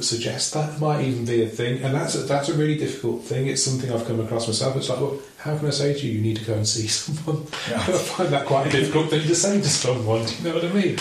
suggest 0.00 0.54
that 0.54 0.80
might 0.80 1.04
even 1.04 1.24
be 1.24 1.42
a 1.42 1.48
thing. 1.48 1.82
And 1.82 1.94
that's 1.94 2.14
a, 2.14 2.18
that's 2.18 2.48
a 2.48 2.54
really 2.54 2.76
difficult 2.76 3.24
thing. 3.24 3.46
It's 3.46 3.62
something 3.62 3.90
I've 3.92 4.06
come 4.06 4.20
across 4.20 4.46
myself. 4.46 4.76
It's 4.76 4.88
like, 4.88 5.00
well, 5.00 5.18
how 5.38 5.56
can 5.56 5.66
I 5.68 5.70
say 5.70 5.94
to 5.94 6.06
you, 6.06 6.12
you 6.12 6.22
need 6.22 6.36
to 6.36 6.44
go 6.44 6.54
and 6.54 6.66
see 6.66 6.86
someone? 6.88 7.42
I 7.44 7.92
find 7.92 8.30
that 8.30 8.46
quite 8.46 8.66
a 8.66 8.70
difficult 8.70 9.10
thing 9.10 9.22
to 9.22 9.34
say 9.34 9.60
to 9.60 9.68
someone. 9.68 10.24
Do 10.24 10.34
you 10.34 10.48
know 10.48 10.54
what 10.54 10.64
I 10.64 10.72
mean? 10.72 10.96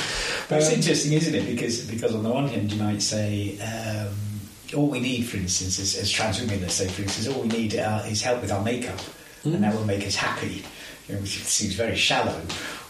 But 0.49 0.55
um, 0.55 0.59
it's 0.61 0.71
interesting, 0.71 1.13
isn't 1.13 1.35
it? 1.35 1.45
Because 1.45 1.89
because 1.89 2.15
on 2.15 2.23
the 2.23 2.29
one 2.29 2.47
hand, 2.47 2.71
you 2.71 2.81
might 2.81 3.01
say. 3.01 3.59
Um, 3.59 4.15
all 4.75 4.87
we 4.87 4.99
need, 4.99 5.21
for 5.21 5.37
instance, 5.37 5.79
as, 5.79 5.95
as 5.95 6.11
trans 6.11 6.41
women, 6.41 6.61
let's 6.61 6.73
say, 6.73 6.87
for 6.87 7.03
instance, 7.03 7.27
all 7.27 7.41
we 7.41 7.47
need 7.47 7.75
uh, 7.75 8.01
is 8.07 8.21
help 8.21 8.41
with 8.41 8.51
our 8.51 8.63
makeup, 8.63 8.99
and 9.43 9.63
that 9.63 9.73
will 9.73 9.85
make 9.85 10.05
us 10.05 10.15
happy, 10.15 10.63
you 11.07 11.15
know, 11.15 11.21
which 11.21 11.43
seems 11.43 11.75
very 11.75 11.95
shallow. 11.95 12.41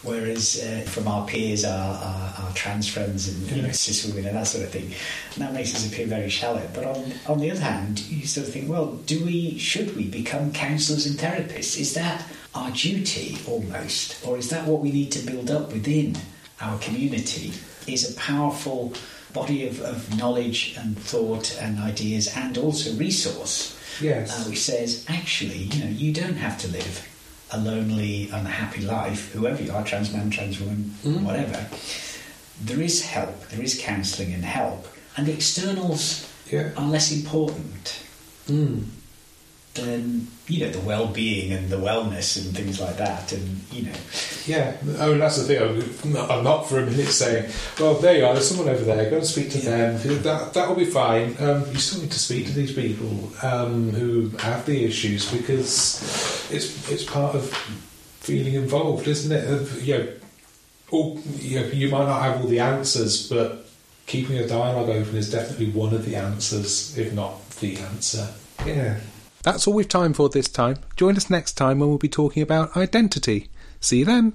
Whereas 0.06 0.62
uh, 0.62 0.88
from 0.88 1.08
our 1.08 1.26
peers, 1.26 1.64
our, 1.64 1.94
our, 1.94 2.34
our 2.46 2.52
trans 2.54 2.88
friends, 2.88 3.28
and 3.28 3.50
you 3.50 3.62
know, 3.62 3.72
cis 3.72 4.06
women, 4.06 4.26
and 4.26 4.36
that 4.36 4.46
sort 4.46 4.64
of 4.64 4.70
thing, 4.70 4.92
and 5.34 5.42
that 5.42 5.52
makes 5.52 5.74
us 5.74 5.86
appear 5.86 6.06
very 6.06 6.30
shallow. 6.30 6.66
But 6.72 6.84
on 6.84 7.12
on 7.26 7.38
the 7.40 7.50
other 7.50 7.60
hand, 7.60 8.00
you 8.08 8.26
sort 8.26 8.46
of 8.46 8.52
think, 8.52 8.68
well, 8.70 8.94
do 9.06 9.24
we, 9.24 9.58
should 9.58 9.96
we 9.96 10.04
become 10.08 10.52
counsellors 10.52 11.06
and 11.06 11.18
therapists? 11.18 11.78
Is 11.78 11.94
that 11.94 12.24
our 12.54 12.70
duty 12.70 13.36
almost, 13.46 14.24
or 14.26 14.38
is 14.38 14.48
that 14.50 14.66
what 14.66 14.80
we 14.80 14.90
need 14.92 15.10
to 15.12 15.26
build 15.26 15.50
up 15.50 15.72
within 15.72 16.16
our 16.60 16.78
community? 16.78 17.52
Is 17.86 18.10
a 18.10 18.14
powerful 18.18 18.92
body 19.32 19.66
of, 19.68 19.80
of 19.82 20.16
knowledge 20.16 20.74
and 20.78 20.98
thought 20.98 21.56
and 21.60 21.78
ideas 21.78 22.26
and 22.36 22.56
also 22.58 22.96
resource 22.96 23.76
Yes. 24.00 24.30
uh, 24.32 24.48
which 24.48 24.60
says 24.60 25.04
actually 25.08 25.58
you 25.72 25.84
know 25.84 25.90
you 25.90 26.12
don't 26.12 26.36
have 26.36 26.58
to 26.62 26.68
live 26.68 27.06
a 27.52 27.58
lonely 27.58 28.28
unhappy 28.32 28.82
life 28.82 29.32
whoever 29.32 29.62
you 29.62 29.72
are 29.72 29.84
trans 29.84 30.12
man 30.12 30.30
trans 30.30 30.58
woman 30.60 30.94
whatever 31.24 31.66
there 32.60 32.80
is 32.80 33.04
help 33.04 33.48
there 33.50 33.62
is 33.62 33.78
counselling 33.80 34.32
and 34.34 34.44
help 34.44 34.86
and 35.16 35.26
the 35.26 35.32
externals 35.32 36.26
Yeah. 36.50 36.72
are 36.76 36.88
less 36.88 37.10
important 37.12 38.00
Mm. 38.48 38.84
Than 39.76 40.26
you 40.48 40.64
know 40.64 40.70
the 40.72 40.80
well-being 40.80 41.52
and 41.52 41.68
the 41.70 41.76
wellness 41.76 42.36
and 42.36 42.54
things 42.56 42.80
like 42.80 42.96
that 42.98 43.32
and 43.32 43.60
you 43.72 43.82
know 43.82 43.92
Yeah, 44.46 44.76
I 45.00 45.08
mean 45.08 45.18
that's 45.18 45.36
the 45.38 45.44
thing. 45.44 45.60
I'm- 45.62 46.30
I'm 46.30 46.44
not 46.44 46.68
for 46.68 46.78
a 46.78 46.86
minute 46.86 47.08
saying, 47.08 47.50
"Well, 47.80 47.94
there 47.94 48.16
you 48.18 48.24
are. 48.26 48.32
There's 48.32 48.48
someone 48.48 48.68
over 48.68 48.84
there. 48.84 49.10
Go 49.10 49.16
and 49.16 49.26
speak 49.26 49.50
to 49.50 49.58
them. 49.58 50.22
That 50.22 50.54
that 50.54 50.68
will 50.68 50.76
be 50.76 50.84
fine." 50.84 51.36
Um, 51.40 51.64
you 51.72 51.78
still 51.78 52.00
need 52.02 52.12
to 52.12 52.18
speak 52.18 52.46
to 52.46 52.52
these 52.52 52.72
people 52.72 53.32
um, 53.42 53.90
who 53.90 54.28
have 54.38 54.64
the 54.66 54.84
issues 54.84 55.30
because 55.30 55.70
it's 56.52 56.90
it's 56.90 57.02
part 57.04 57.34
of 57.34 57.52
feeling 58.20 58.54
involved, 58.54 59.06
isn't 59.08 59.32
it? 59.32 59.44
Of, 59.50 59.82
you 59.86 59.98
know, 59.98 60.08
all, 60.90 61.20
you, 61.38 61.60
know, 61.60 61.66
you 61.68 61.88
might 61.88 62.06
not 62.06 62.22
have 62.22 62.40
all 62.40 62.48
the 62.48 62.60
answers, 62.60 63.28
but 63.28 63.66
keeping 64.06 64.38
a 64.38 64.46
dialogue 64.46 64.88
open 64.88 65.16
is 65.16 65.30
definitely 65.30 65.70
one 65.70 65.92
of 65.94 66.04
the 66.04 66.14
answers, 66.16 66.96
if 66.96 67.12
not 67.12 67.48
the 67.60 67.76
answer. 67.78 68.28
Yeah. 68.64 68.98
That's 69.46 69.68
all 69.68 69.74
we've 69.74 69.88
time 69.88 70.12
for 70.12 70.28
this 70.28 70.48
time. 70.48 70.78
Join 70.96 71.16
us 71.16 71.30
next 71.30 71.52
time 71.52 71.78
when 71.78 71.88
we'll 71.88 71.98
be 71.98 72.08
talking 72.08 72.42
about 72.42 72.76
identity. 72.76 73.48
See 73.78 74.00
you 74.00 74.04
then. 74.04 74.32